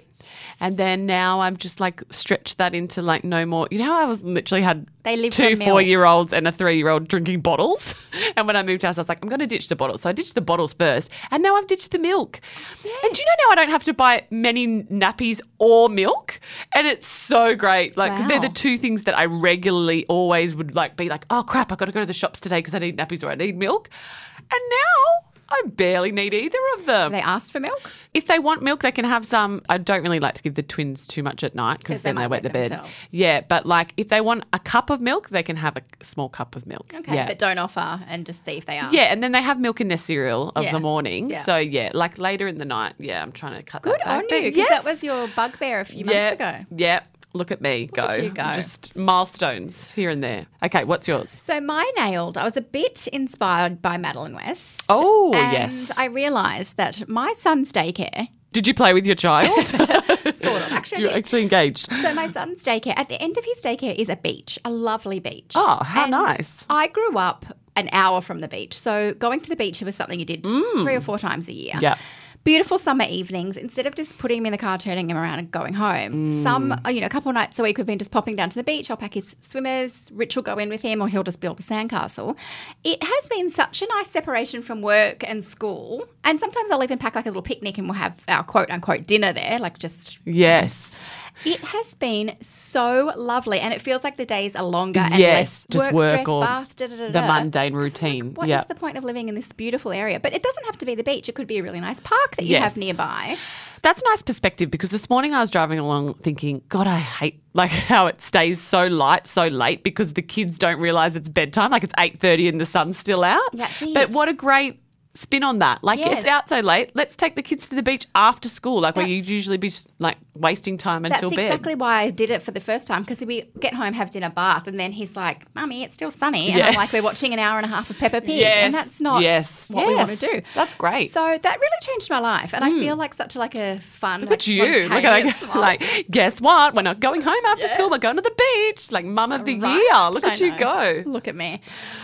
And 0.60 0.78
then 0.78 1.06
now 1.06 1.42
I've 1.42 1.58
just 1.58 1.80
like 1.80 2.02
stretched 2.12 2.58
that 2.58 2.74
into 2.74 3.02
like 3.02 3.24
no 3.24 3.46
more. 3.46 3.68
You 3.72 3.80
know, 3.80 3.94
I 3.94 4.06
was 4.06 4.24
literally 4.24 4.64
had 4.64 4.88
They 5.04 5.18
live 5.18 5.34
two 5.34 5.56
milk. 5.56 5.70
four 5.70 5.82
year 5.82 6.06
olds 6.06 6.32
and 6.32 6.48
a 6.48 6.52
three 6.52 6.78
year 6.78 6.90
old 6.90 7.08
drinking 7.08 7.42
bottles. 7.42 7.96
And 8.38 8.48
when 8.48 8.56
I 8.56 8.64
moved 8.64 8.84
house, 8.84 8.98
I 8.98 9.02
was 9.02 9.10
like, 9.10 9.20
I'm 9.22 9.28
going 9.28 9.40
to 9.40 9.48
ditch 9.48 9.68
the 9.68 9.76
bottles. 9.76 10.02
So 10.02 10.10
I 10.10 10.14
ditched 10.14 10.36
the 10.36 10.42
bottles 10.42 10.74
first. 10.74 11.12
And 11.32 11.44
now 11.44 11.58
I've 11.58 11.68
ditched 11.68 11.92
the 11.92 12.00
milk. 12.00 12.40
And 12.84 13.14
do 13.14 13.22
you 13.22 13.26
know 13.26 13.46
now 13.46 13.52
I 13.52 13.56
don't 13.56 13.70
have 13.70 13.84
to 13.86 13.94
buy 13.94 14.24
many 14.30 14.84
nappies 14.84 15.42
or 15.60 15.90
milk? 15.90 16.40
And 16.74 16.88
it's 16.88 17.08
so 17.08 17.56
great. 17.56 17.98
Like, 17.98 18.14
because 18.14 18.28
they're 18.28 18.40
the 18.40 18.48
two 18.48 18.78
things 18.78 19.04
that 19.04 19.18
I 19.18 19.26
regularly 19.26 20.06
always 20.08 20.56
would 20.56 20.76
like 20.76 20.96
be 20.96 21.10
like, 21.10 21.26
oh 21.30 21.44
crap, 21.44 21.74
I've 21.74 21.78
got 21.78 21.86
to 21.86 21.92
go 21.92 22.00
to 22.00 22.06
the 22.06 22.14
shops 22.14 22.40
today 22.40 22.60
because 22.60 22.74
I 22.74 22.80
need 22.80 22.98
nappies 22.98 23.22
or 23.22 23.30
I 23.30 23.36
need 23.36 23.58
milk. 23.58 23.90
And 24.38 24.62
now 24.70 25.25
I 25.48 25.62
barely 25.68 26.12
need 26.12 26.34
either 26.34 26.58
of 26.78 26.86
them. 26.86 27.12
They 27.12 27.22
asked 27.22 27.52
for 27.52 27.60
milk. 27.60 27.92
If 28.14 28.26
they 28.26 28.40
want 28.40 28.64
milk, 28.64 28.82
they 28.82 28.92
can 28.92 29.06
have 29.06 29.26
some. 29.26 29.62
I 29.70 29.78
don't 29.78 30.02
really 30.02 30.20
like 30.20 30.34
to 30.36 30.44
give 30.44 30.56
the 30.56 30.64
twins 30.64 31.06
too 31.06 31.22
much 31.22 31.44
at 31.44 31.54
night 31.54 31.80
because 31.80 32.02
then 32.02 32.16
they 32.16 32.28
wet 32.28 32.42
the 32.44 32.48
wet 32.48 32.54
bed. 32.54 32.72
themselves. 32.72 32.92
Yeah, 33.12 33.42
but 33.42 33.66
like 33.66 33.94
if 33.98 34.10
they 34.10 34.22
want 34.22 34.46
a 34.54 34.60
cup 34.60 34.90
of 34.90 35.02
milk, 35.02 35.30
they 35.30 35.44
can 35.44 35.56
have 35.58 35.78
a 35.78 35.82
small 36.02 36.30
cup 36.30 36.56
of 36.56 36.66
milk. 36.66 36.94
Okay, 36.96 37.14
yeah. 37.16 37.28
but 37.28 37.38
don't 37.38 37.60
offer 37.60 38.02
and 38.08 38.26
just 38.26 38.44
see 38.46 38.54
if 38.58 38.66
they 38.66 38.78
ask. 38.78 38.94
yeah, 38.94 39.04
and 39.04 39.22
then 39.22 39.34
they 39.34 39.42
have 39.42 39.60
milk 39.60 39.80
in 39.82 39.88
their 39.88 39.98
cereal 39.98 40.52
of 40.56 40.64
Yeah. 40.64 40.72
the 40.72 40.80
morning. 40.80 41.30
Yeah. 41.30 41.44
So 41.44 41.58
yeah, 41.58 41.92
like 41.94 42.18
later 42.18 42.48
in 42.48 42.58
the 42.58 42.66
night. 42.66 42.96
Yeah, 42.98 43.22
I'm 43.22 43.32
trying 43.32 43.56
to 43.58 43.64
cut 43.64 43.84
Good 43.84 43.94
that 44.00 44.06
back. 44.06 44.18
on 44.24 44.30
you, 44.30 44.42
because 44.50 44.58
yes. 44.58 44.70
that 44.84 44.90
was 44.90 45.04
your 45.04 45.28
bugbear 45.36 45.82
a 45.82 45.86
few 45.86 46.06
months 46.06 46.32
ago. 46.32 46.66
Yeah, 46.76 47.02
look 47.36 47.52
at 47.52 47.62
me 47.62 47.88
go. 47.88 48.06
at 48.06 48.24
you 48.24 48.30
go. 48.30 48.54
Just 48.56 48.96
milestones 48.96 49.92
here 49.92 50.10
and 50.10 50.24
there. 50.24 50.46
Okay, 50.64 50.84
what's 50.84 51.08
yours? 51.08 51.30
So 51.30 51.60
my 51.62 51.90
nailed, 51.98 52.38
I 52.38 52.44
was 52.46 52.58
a 52.58 52.62
bit 52.62 53.08
inspired 53.08 53.82
by 53.82 53.98
Madeleine 53.98 54.34
West. 54.34 54.86
Oh, 54.90 55.32
and 55.34 55.52
yes. 55.52 55.92
I 55.98 56.06
realised 56.06 56.78
that 56.78 57.08
my 57.08 57.34
son's 57.38 57.72
daycare, 57.72 58.30
Did 58.54 58.68
you 58.68 58.74
play 58.74 58.94
with 58.94 59.06
your 59.06 59.16
child? 59.16 59.68
sort 59.68 59.82
of, 59.82 60.72
actually, 60.72 61.02
You're 61.02 61.14
actually 61.14 61.42
engaged. 61.44 61.92
So 62.02 62.14
my 62.14 62.30
son's 62.30 62.64
daycare, 62.64 62.98
at 62.98 63.10
the 63.10 63.22
end 63.22 63.38
of 63.38 63.46
his 63.46 63.60
daycare 63.60 63.96
is 63.96 64.10
a 64.10 64.16
beach, 64.16 64.58
a 64.64 64.70
lovely 64.72 65.20
beach. 65.20 65.52
Oh, 65.56 65.84
how 65.84 66.04
And 66.04 66.12
nice. 66.12 66.66
I 66.70 66.88
grew 66.88 67.18
up 67.18 67.46
an 67.76 67.90
hour 67.92 68.22
from 68.22 68.40
the 68.40 68.48
beach. 68.48 68.74
So 68.74 69.14
going 69.16 69.42
to 69.42 69.50
the 69.50 69.58
beach 69.58 69.82
was 69.82 69.96
something 69.96 70.18
you 70.18 70.26
did 70.26 70.46
three 70.46 70.96
or 70.96 71.02
four 71.02 71.20
times 71.20 71.50
a 71.50 71.54
year. 71.54 71.74
Mm. 71.74 71.82
Yeah. 71.82 71.98
Beautiful 72.46 72.78
summer 72.78 73.06
evenings. 73.10 73.58
Instead 73.58 73.88
of 73.88 73.96
just 73.96 74.20
putting 74.20 74.38
him 74.38 74.46
in 74.46 74.52
the 74.52 74.58
car, 74.60 74.78
turning 74.78 75.10
him 75.10 75.18
around 75.18 75.40
and 75.40 75.50
going 75.50 75.74
home, 75.74 76.32
Mm. 76.32 76.44
some, 76.44 76.72
uh, 76.86 76.90
you 76.90 77.02
know, 77.02 77.08
a 77.08 77.10
couple 77.10 77.34
nights 77.34 77.58
a 77.58 77.64
week 77.64 77.76
we've 77.80 77.88
been 77.88 77.98
just 77.98 78.12
popping 78.12 78.36
down 78.36 78.52
to 78.52 78.56
the 78.56 78.64
beach. 78.64 78.92
I'll 78.92 78.98
pack 78.98 79.16
his 79.16 79.36
swimmers. 79.42 80.12
Rich 80.14 80.36
will 80.36 80.44
go 80.44 80.60
in 80.60 80.70
with 80.70 80.84
him 80.84 81.02
or 81.02 81.08
he'll 81.08 81.24
just 81.24 81.42
build 81.42 81.60
a 81.60 81.64
sandcastle. 81.64 82.36
It 82.84 83.02
has 83.02 83.28
been 83.32 83.50
such 83.50 83.82
a 83.82 83.88
nice 83.88 84.12
separation 84.12 84.62
from 84.62 84.84
work 84.84 85.28
and 85.28 85.44
school. 85.44 86.08
And 86.24 86.40
sometimes 86.40 86.70
I'll 86.70 86.84
even 86.84 87.00
pack 87.00 87.16
like 87.16 87.26
a 87.26 87.30
little 87.30 87.42
picnic 87.42 87.80
and 87.80 87.88
we'll 87.88 87.96
have 87.98 88.14
our 88.28 88.44
quote 88.44 88.70
unquote 88.70 89.08
dinner 89.08 89.34
there, 89.34 89.58
like 89.58 89.80
just 89.80 90.20
Yes. 90.24 91.00
It 91.44 91.64
has 91.64 91.94
been 91.96 92.36
so 92.42 93.12
lovely, 93.16 93.60
and 93.60 93.74
it 93.74 93.82
feels 93.82 94.04
like 94.04 94.18
the 94.18 94.26
days 94.26 94.56
are 94.56 94.64
longer 94.64 95.00
and 95.02 95.20
Yes, 95.20 95.34
less 95.34 95.66
just 95.70 95.86
work, 95.86 95.94
work 95.94 96.10
stress, 96.22 96.28
or 96.28 96.42
bath, 96.42 96.76
da, 96.76 96.88
da, 96.88 96.96
da, 96.96 97.12
the 97.12 97.22
mundane 97.22 97.74
routine. 97.74 98.30
Like, 98.30 98.38
what 98.38 98.46
is 98.46 98.52
Yeah. 98.52 98.64
the 98.68 98.76
point 98.76 98.98
of 98.98 99.04
living 99.04 99.28
in 99.30 99.36
this 99.36 99.52
beautiful 99.52 99.92
area? 99.92 100.20
But 100.20 100.34
it 100.34 100.44
doesn't 100.44 100.66
have 100.66 100.78
to 100.78 100.86
be 100.86 100.96
the 100.96 101.04
beach. 101.04 101.28
It 101.28 101.36
could 101.36 101.48
be 101.48 101.58
a 101.58 101.64
really 101.64 101.80
nice 101.80 102.00
park 102.00 102.36
that 102.38 102.46
you 102.46 102.58
have 102.58 102.78
nearby. 102.78 103.38
That's 103.82 104.02
a 104.02 104.06
nice 104.06 104.24
perspective 104.24 104.72
because 104.72 104.90
this 104.90 105.12
morning 105.12 105.36
I 105.36 105.42
was 105.42 105.52
driving 105.52 105.78
along 105.78 106.16
thinking, 106.16 106.64
God, 106.70 106.88
I 106.88 106.98
hate 106.98 107.42
like 107.54 107.70
how 107.92 108.08
it 108.08 108.20
stays 108.22 108.60
so 108.60 108.88
light 108.88 109.28
so 109.28 109.46
late 109.48 109.84
because 109.84 110.14
the 110.14 110.24
kids 110.24 110.58
don't 110.58 110.80
realize 110.80 111.16
it's 111.16 111.30
bedtime. 111.30 111.70
Like 111.72 111.84
it's 111.84 111.94
eight 112.00 112.18
thirty 112.18 112.48
and 112.48 112.60
the 112.60 112.66
sun's 112.66 112.98
still 112.98 113.24
out. 113.24 113.42
That's 113.54 113.82
it. 113.84 113.94
But 113.94 114.10
what 114.12 114.28
a 114.28 114.34
great 114.34 114.80
spin 115.16 115.44
on 115.44 115.60
that. 115.60 115.84
Like 115.84 116.00
Yes. 116.00 116.20
it's 116.20 116.26
out 116.28 116.50
so 116.50 116.60
late. 116.60 116.92
Let's 116.94 117.16
take 117.16 117.36
the 117.36 117.42
kids 117.42 117.68
to 117.70 117.76
the 117.76 117.84
beach 117.84 118.06
after 118.14 118.50
school, 118.50 118.82
like 118.82 118.96
where 118.96 119.08
you'd 119.08 119.28
usually 119.28 119.58
be 119.58 119.72
like 120.00 120.18
wasting 120.36 120.78
time 120.78 121.04
That's 121.04 121.16
until 121.16 121.30
bed. 121.30 121.38
That's 121.38 121.46
exactly 121.48 121.76
why 121.76 122.02
I 122.02 122.10
did 122.10 122.30
it 122.30 122.42
for 122.42 122.52
the 122.52 122.60
first 122.60 122.88
time 122.88 123.02
because 123.04 123.22
we 123.22 123.50
get 123.60 123.74
home, 123.74 123.94
have 123.94 124.12
dinner, 124.12 124.30
bath, 124.30 124.68
and 124.68 124.80
then 124.80 124.92
he's 124.92 125.16
like, 125.16 125.46
"Mummy, 125.56 125.84
it's 125.84 125.94
still 125.94 126.12
sunny," 126.12 126.50
and 126.50 126.58
Yeah. 126.60 126.68
I'm 126.68 126.76
like, 126.76 126.92
"We're 126.92 127.02
watching 127.02 127.34
an 127.34 127.40
hour 127.40 127.58
and 127.58 127.66
a 127.66 127.70
half 127.70 127.90
of 127.90 127.98
Peppa 127.98 128.22
Pig," 128.22 128.40
Yes. 128.40 128.66
and 128.66 128.74
that's 128.74 129.02
not 129.02 129.22
yes. 129.22 129.70
what 129.70 129.88
we 129.88 129.96
want 129.96 130.10
to 130.10 130.18
do. 130.18 130.42
That's 130.54 130.76
great. 130.76 131.12
So 131.12 131.38
that 131.42 131.60
really 131.60 131.78
changed 131.82 132.10
my 132.10 132.20
life, 132.20 132.54
and 132.54 132.64
I 132.64 132.70
hmm. 132.70 132.80
feel 132.80 132.96
like 132.96 133.14
such 133.14 133.36
a, 133.36 133.40
like 133.40 133.56
a 133.56 133.80
fun. 133.80 134.22
Look 134.22 134.30
like, 134.32 134.40
at 134.40 134.48
you. 134.48 134.64
Look 134.90 135.04
at 135.04 135.26
like, 135.26 135.56
like, 135.82 136.06
guess 136.12 136.42
what? 136.42 136.76
We're 136.76 136.82
not 136.82 137.00
going 137.00 137.22
home 137.22 137.46
after 137.46 137.68
school. 137.70 137.90
We're 137.90 137.98
going 138.00 138.18
to 138.18 138.22
the 138.22 138.36
beach. 138.38 138.92
Like 138.92 139.06
mum 139.06 139.32
of 139.32 139.46
the 139.46 139.56
Right? 139.60 139.76
year. 139.76 140.10
Look 140.12 140.26
I 140.26 140.32
at 140.32 140.40
you 140.40 140.52
know. 140.52 140.58
go. 140.58 141.04
Look 141.06 141.28
at 141.28 141.36
me. 141.36 141.62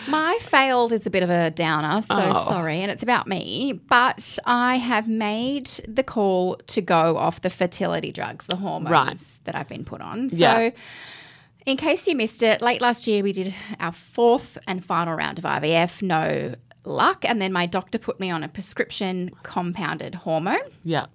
My 0.08 0.38
failed 0.41 0.93
is 0.93 1.06
a 1.06 1.10
bit 1.10 1.24
of 1.24 1.30
a 1.30 1.52
downer, 1.52 2.02
so 2.02 2.15
Oh. 2.15 2.45
sorry, 2.50 2.80
and 2.82 2.89
it's 2.89 3.01
about 3.04 3.28
me. 3.28 3.80
But 3.90 4.38
I 4.46 4.78
have 4.78 5.08
made 5.08 5.68
the 5.88 6.04
call 6.04 6.56
to 6.68 6.82
go 6.82 7.18
off 7.18 7.42
the 7.42 7.50
fertility 7.50 8.12
drugs, 8.12 8.48
the 8.48 8.56
hormones 8.58 8.92
Right. 8.92 9.40
that 9.46 9.56
I've 9.58 9.68
been 9.68 9.86
put 9.86 10.02
on. 10.02 10.30
So, 10.30 10.38
Yeah. 10.38 10.70
in 11.66 11.78
case 11.78 12.08
you 12.08 12.16
missed 12.16 12.42
it, 12.44 12.62
late 12.62 12.82
last 12.82 13.08
year 13.08 13.24
we 13.24 13.34
did 13.34 13.54
our 13.80 13.92
fourth 13.92 14.58
and 14.68 14.84
final 14.84 15.16
round 15.16 15.38
of 15.40 15.46
IVF. 15.46 16.02
No 16.02 16.56
luck, 16.84 17.24
and 17.28 17.42
then 17.42 17.54
my 17.54 17.66
doctor 17.68 17.98
put 18.00 18.20
me 18.20 18.30
on 18.32 18.44
a 18.44 18.48
prescription 18.48 19.30
compounded 19.44 20.16
hormone 20.16 20.58
Yeah. 20.84 21.06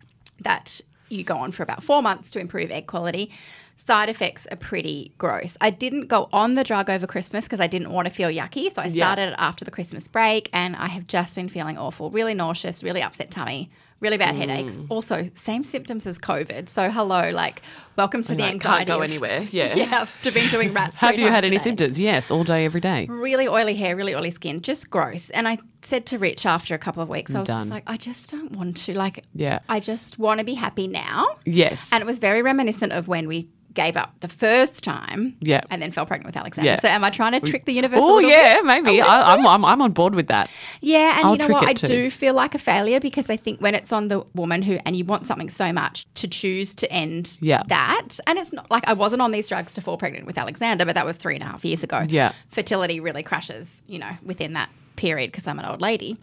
that 0.41 0.81
you 1.09 1.25
go 1.25 1.37
on 1.37 1.51
for 1.53 1.63
about 1.63 1.83
four 1.83 2.03
months 2.03 2.31
to 2.33 2.41
improve 2.41 2.71
egg 2.71 2.87
quality. 2.87 3.31
Side 3.79 4.09
effects 4.09 4.47
are 4.51 4.57
pretty 4.57 5.13
gross. 5.19 5.57
I 5.61 5.71
didn't 5.71 6.07
go 6.07 6.29
on 6.33 6.55
the 6.55 6.65
drug 6.65 6.89
over 6.91 7.07
Christmas 7.07 7.45
because 7.45 7.61
I 7.61 7.67
didn't 7.67 7.91
want 7.91 8.09
to 8.09 8.13
feel 8.15 8.29
yucky. 8.31 8.73
So 8.73 8.83
I 8.83 8.89
started 8.89 9.29
it 9.31 9.35
after 9.39 9.65
the 9.65 9.71
Christmas 9.71 10.09
break 10.09 10.49
and 10.53 10.75
I 10.77 10.87
have 10.87 11.07
just 11.07 11.35
been 11.37 11.49
feeling 11.49 11.77
awful, 11.79 12.11
really 12.11 12.35
nauseous, 12.35 12.83
really 12.83 13.03
upset 13.03 13.31
tummy, 13.31 13.71
really 14.01 14.17
bad 14.17 14.35
headaches. 14.35 14.75
Mm. 14.75 14.87
Also, 14.89 15.31
same 15.35 15.63
symptoms 15.63 16.07
as 16.07 16.19
COVID. 16.19 16.69
So, 16.71 16.89
hello, 16.91 17.31
like, 17.31 17.61
welcome 17.97 18.23
to 18.25 18.35
the 18.35 18.43
Like, 18.43 18.53
anxiety. 18.55 18.87
can't 18.87 18.89
go 18.89 19.03
of- 19.05 19.11
anywhere. 19.11 19.47
Yeah. 19.53 19.75
Yeah, 19.75 20.07
I've 20.25 20.35
been 20.35 20.49
doing 20.49 20.73
rats. 20.73 20.99
Have 21.01 21.19
you 21.19 21.29
had 21.29 21.45
any 21.45 21.59
symptoms? 21.59 22.01
Yes, 22.01 22.31
all 22.31 22.45
day, 22.45 22.65
every 22.65 22.81
day. 22.81 23.07
really 23.09 23.47
oily 23.47 23.75
hair, 23.75 23.95
really 23.95 24.15
oily 24.15 24.31
skin, 24.31 24.63
just 24.63 24.89
gross. 24.91 25.29
And 25.31 25.47
I 25.47 25.59
said 25.83 26.07
to 26.07 26.19
Rich 26.19 26.47
after 26.47 26.75
a 26.75 26.79
couple 26.79 27.03
of 27.03 27.09
weeks, 27.11 27.35
I 27.35 27.41
was 27.41 27.47
Done. 27.49 27.61
just 27.61 27.71
like, 27.71 27.85
I 27.87 27.97
just 27.99 28.31
don't 28.31 28.53
want 28.53 28.79
to. 28.79 28.95
Like, 28.97 29.25
Yeah. 29.35 29.61
I 29.69 29.81
just 29.81 30.19
want 30.19 30.41
to 30.41 30.45
be 30.45 30.55
happy 30.55 30.89
now. 30.89 31.37
Yes. 31.45 31.91
And 31.93 32.03
it 32.03 32.07
was 32.07 32.19
very 32.19 32.43
reminiscent 32.43 32.93
of 32.93 33.07
when 33.07 33.29
we 33.29 33.49
gave 33.77 33.97
up 33.97 34.13
the 34.21 34.29
first 34.29 34.83
time 34.83 35.37
Yeah. 35.41 35.61
and 35.71 35.81
then 35.81 35.93
fell 35.93 36.05
pregnant 36.07 36.27
with 36.27 36.37
Alexander. 36.37 36.71
Yeah. 36.71 36.81
So 36.81 36.89
am 36.89 37.05
I 37.05 37.11
trying 37.11 37.33
to 37.33 37.41
trick 37.41 37.65
the 37.67 37.73
universe? 37.73 38.01
Oh 38.03 38.19
yeah, 38.19 38.55
bit? 38.57 38.65
maybe. 38.65 39.01
I, 39.01 39.35
I'm, 39.35 39.47
I'm 39.47 39.65
I'm 39.65 39.81
on 39.81 39.93
board 39.93 40.15
with 40.17 40.27
that. 40.29 40.51
yeah, 40.81 41.19
and 41.19 41.27
I'll 41.27 41.33
you 41.33 41.39
know 41.39 41.49
what? 41.55 41.65
I 41.69 41.75
too. 41.75 41.87
do 41.87 42.11
feel 42.11 42.35
like 42.35 42.55
a 42.57 42.59
failure 42.59 42.99
because 42.99 43.31
I 43.31 43.37
think 43.37 43.61
when 43.61 43.75
it's 43.77 43.93
on 43.93 44.09
the 44.09 44.25
woman 44.35 44.63
who, 44.63 44.79
and 44.85 44.97
you 44.97 45.05
want 45.05 45.27
something 45.27 45.51
so 45.51 45.73
much 45.73 46.07
to 46.15 46.27
choose 46.27 46.75
to 46.77 46.91
end 46.91 47.39
Yeah. 47.41 47.63
that, 47.69 48.19
and 48.27 48.39
it's 48.39 48.53
not 48.53 48.69
like 48.71 48.89
I 48.89 48.95
wasn't 48.95 49.23
on 49.23 49.31
these 49.31 49.49
drugs 49.49 49.75
to 49.75 49.81
fall 49.81 49.97
pregnant 49.99 50.27
with 50.27 50.39
Alexander, 50.39 50.85
but 50.85 50.95
that 50.97 51.07
was 51.07 51.17
three 51.17 51.35
and 51.35 51.45
a 51.45 51.47
half 51.47 51.65
years 51.65 51.83
ago. 51.85 52.05
Yeah. 52.09 52.33
Fertility 52.51 52.99
really 52.99 53.23
crashes, 53.23 53.83
you 53.87 53.99
know, 53.99 54.13
within 54.25 54.55
that 54.55 54.71
period 54.97 55.31
because 55.31 55.47
I'm 55.47 55.59
an 55.59 55.67
old 55.67 55.81
lady. 55.83 56.17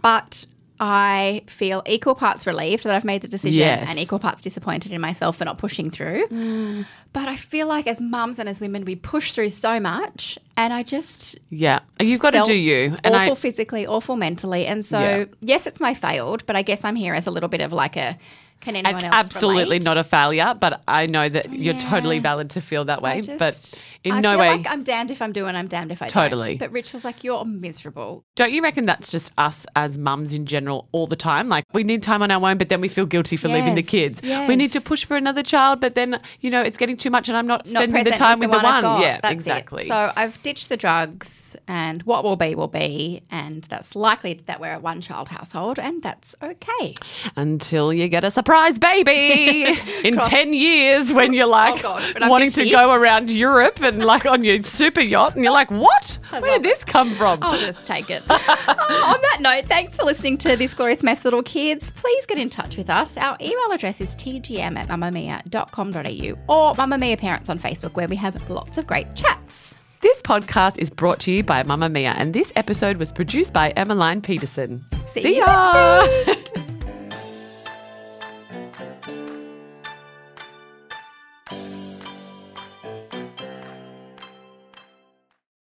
But 0.00 0.46
I 0.82 1.42
feel 1.46 1.82
equal 1.86 2.14
parts 2.14 2.46
relieved 2.46 2.84
that 2.84 2.94
I've 2.96 3.04
made 3.04 3.20
the 3.20 3.28
decision 3.28 3.58
Yes. 3.60 3.86
and 3.90 3.98
equal 3.98 4.18
parts 4.18 4.40
disappointed 4.42 4.92
in 4.92 5.00
myself 5.02 5.36
for 5.36 5.44
not 5.44 5.58
pushing 5.58 5.90
through. 5.90 6.26
Mm. 6.28 6.86
But 7.12 7.28
I 7.28 7.36
feel 7.36 7.66
like 7.66 7.86
as 7.86 8.00
mums 8.00 8.38
and 8.38 8.48
as 8.48 8.60
women, 8.60 8.86
we 8.86 8.96
push 8.96 9.32
through 9.32 9.50
so 9.50 9.78
much, 9.78 10.38
and 10.56 10.72
I 10.72 10.82
just 10.82 11.38
Yeah, 11.50 11.80
you've 12.00 12.20
got 12.20 12.30
to 12.30 12.42
do 12.46 12.54
you. 12.54 12.96
And 13.04 13.14
awful 13.14 13.32
I 13.32 13.34
physically, 13.34 13.86
awful 13.86 14.16
mentally, 14.16 14.66
and 14.66 14.84
so 14.84 14.98
Yeah. 15.00 15.24
yes, 15.42 15.66
it's 15.66 15.80
my 15.80 15.92
failed, 15.92 16.46
but 16.46 16.56
I 16.56 16.62
guess 16.62 16.82
I'm 16.82 16.96
here 16.96 17.12
as 17.14 17.26
a 17.26 17.30
little 17.30 17.50
bit 17.50 17.60
of 17.60 17.72
like 17.74 17.96
a 17.96 18.16
can 18.60 18.76
anyone 18.76 19.04
else 19.04 19.14
absolutely 19.14 19.62
relate? 19.64 19.82
not 19.84 19.96
a 19.98 20.04
failure, 20.04 20.54
but 20.58 20.82
I 20.86 21.06
know 21.06 21.28
that 21.28 21.46
oh, 21.48 21.52
you're 21.52 21.74
totally 21.74 22.18
valid 22.18 22.50
to 22.50 22.60
feel 22.60 22.84
that 22.86 23.02
way. 23.02 23.20
just- 23.22 23.38
but 23.38 23.80
in 24.04 24.12
I 24.12 24.20
no 24.20 24.38
way. 24.38 24.48
like 24.56 24.66
I'm 24.66 24.82
damned 24.82 25.10
if 25.10 25.20
I'm 25.20 25.32
doing, 25.32 25.54
I'm 25.56 25.66
damned 25.68 25.92
if 25.92 26.00
I 26.02 26.08
Totally. 26.08 26.50
don't. 26.50 26.58
But 26.58 26.72
Rich 26.72 26.92
was 26.94 27.04
like, 27.04 27.22
"You're 27.22 27.44
miserable." 27.44 28.24
Don't 28.36 28.52
you 28.52 28.62
reckon 28.62 28.86
that's 28.86 29.10
just 29.10 29.30
us 29.38 29.66
as 29.76 29.98
mums 29.98 30.32
in 30.32 30.46
general 30.46 30.88
all 30.92 31.06
the 31.06 31.16
time? 31.16 31.48
Like 31.48 31.64
we 31.74 31.84
need 31.84 32.02
time 32.02 32.22
on 32.22 32.30
our 32.30 32.42
own, 32.50 32.56
but 32.58 32.68
then 32.70 32.80
we 32.80 32.88
feel 32.88 33.04
guilty 33.06 33.36
for 33.36 33.48
leaving 33.48 33.74
the 33.74 33.82
Yes, 33.82 33.90
kids. 33.90 34.22
We 34.22 34.56
need 34.56 34.72
to 34.72 34.80
push 34.80 35.04
for 35.04 35.16
another 35.16 35.42
child, 35.42 35.80
but 35.80 35.94
then 35.94 36.20
you 36.40 36.50
know 36.50 36.62
it's 36.62 36.76
getting 36.78 36.96
too 36.96 37.10
much, 37.10 37.28
and 37.28 37.36
I'm 37.36 37.46
not 37.46 37.66
Not 37.66 37.82
spending 37.82 38.04
the 38.04 38.10
time 38.12 38.38
with 38.40 38.50
with 38.50 38.58
the 38.58 38.62
the 38.62 38.72
one 38.72 38.84
one. 38.84 39.02
Yeah, 39.02 39.20
That's 39.20 39.32
it. 39.32 39.34
exactly. 39.34 39.86
So 39.88 40.12
I've 40.16 40.42
ditched 40.42 40.68
the 40.70 40.76
drugs, 40.78 41.56
and 41.68 42.02
what 42.04 42.24
will 42.24 42.36
be 42.36 42.54
will 42.54 42.68
be, 42.68 43.22
and 43.30 43.64
that's 43.64 43.94
likely 43.94 44.40
that 44.46 44.60
we're 44.60 44.74
a 44.74 44.78
one-child 44.80 45.28
household, 45.28 45.78
and 45.78 46.02
that's 46.02 46.34
okay. 46.42 46.94
Until 47.36 47.92
you 47.92 48.08
get 48.08 48.24
us 48.24 48.32
a 48.32 48.34
surprise 48.40 48.49
baby 48.50 49.78
in 50.04 50.14
Cross- 50.14 50.28
10 50.28 50.52
years 50.52 51.12
when 51.12 51.32
you're 51.32 51.46
like 51.46 51.84
Oh, 51.84 51.98
God, 52.18 52.28
wanting 52.28 52.50
50. 52.50 52.64
to 52.64 52.70
go 52.70 52.92
around 52.92 53.30
Europe 53.30 53.80
and 53.80 54.04
like 54.04 54.26
on 54.26 54.42
your 54.44 54.60
super 54.62 55.00
yacht 55.00 55.34
and 55.36 55.44
you're 55.44 55.52
like, 55.52 55.70
what? 55.70 56.18
Where 56.30 56.42
did 56.58 56.62
this 56.62 56.84
come 56.84 57.14
from? 57.14 57.38
I'll 57.42 57.58
just 57.58 57.86
take 57.86 58.10
it. 58.10 58.22
Uh, 58.28 58.34
on 58.38 59.20
that 59.22 59.38
note, 59.40 59.66
thanks 59.66 59.96
for 59.96 60.04
listening 60.04 60.36
to 60.38 60.56
This 60.56 60.74
Glorious 60.74 61.02
Mess 61.02 61.24
Little 61.24 61.42
Kids. 61.42 61.90
Please 61.92 62.26
get 62.26 62.38
in 62.38 62.50
touch 62.50 62.76
with 62.76 62.90
us. 62.90 63.16
Our 63.16 63.36
email 63.40 63.70
address 63.72 64.00
is 64.00 64.16
tgm 64.16 64.76
at 64.76 64.88
mamamia.com.au 64.88 66.38
or 66.48 66.74
Mamamia 66.74 67.18
Parents 67.18 67.48
on 67.48 67.58
Facebook, 67.58 67.94
where 67.94 68.08
we 68.08 68.16
have 68.16 68.48
lots 68.50 68.78
of 68.78 68.86
great 68.86 69.14
chats. 69.14 69.74
This 70.00 70.20
podcast 70.22 70.78
is 70.78 70.88
brought 70.90 71.20
to 71.20 71.32
you 71.32 71.42
by 71.42 71.62
Mamamia 71.62 72.14
and 72.16 72.32
this 72.32 72.52
episode 72.56 72.96
was 72.96 73.12
produced 73.12 73.52
by 73.52 73.70
Emmeline 73.70 74.22
Peterson. 74.22 74.84
See 75.08 75.36
you 75.36 75.44
ya! 75.44 76.06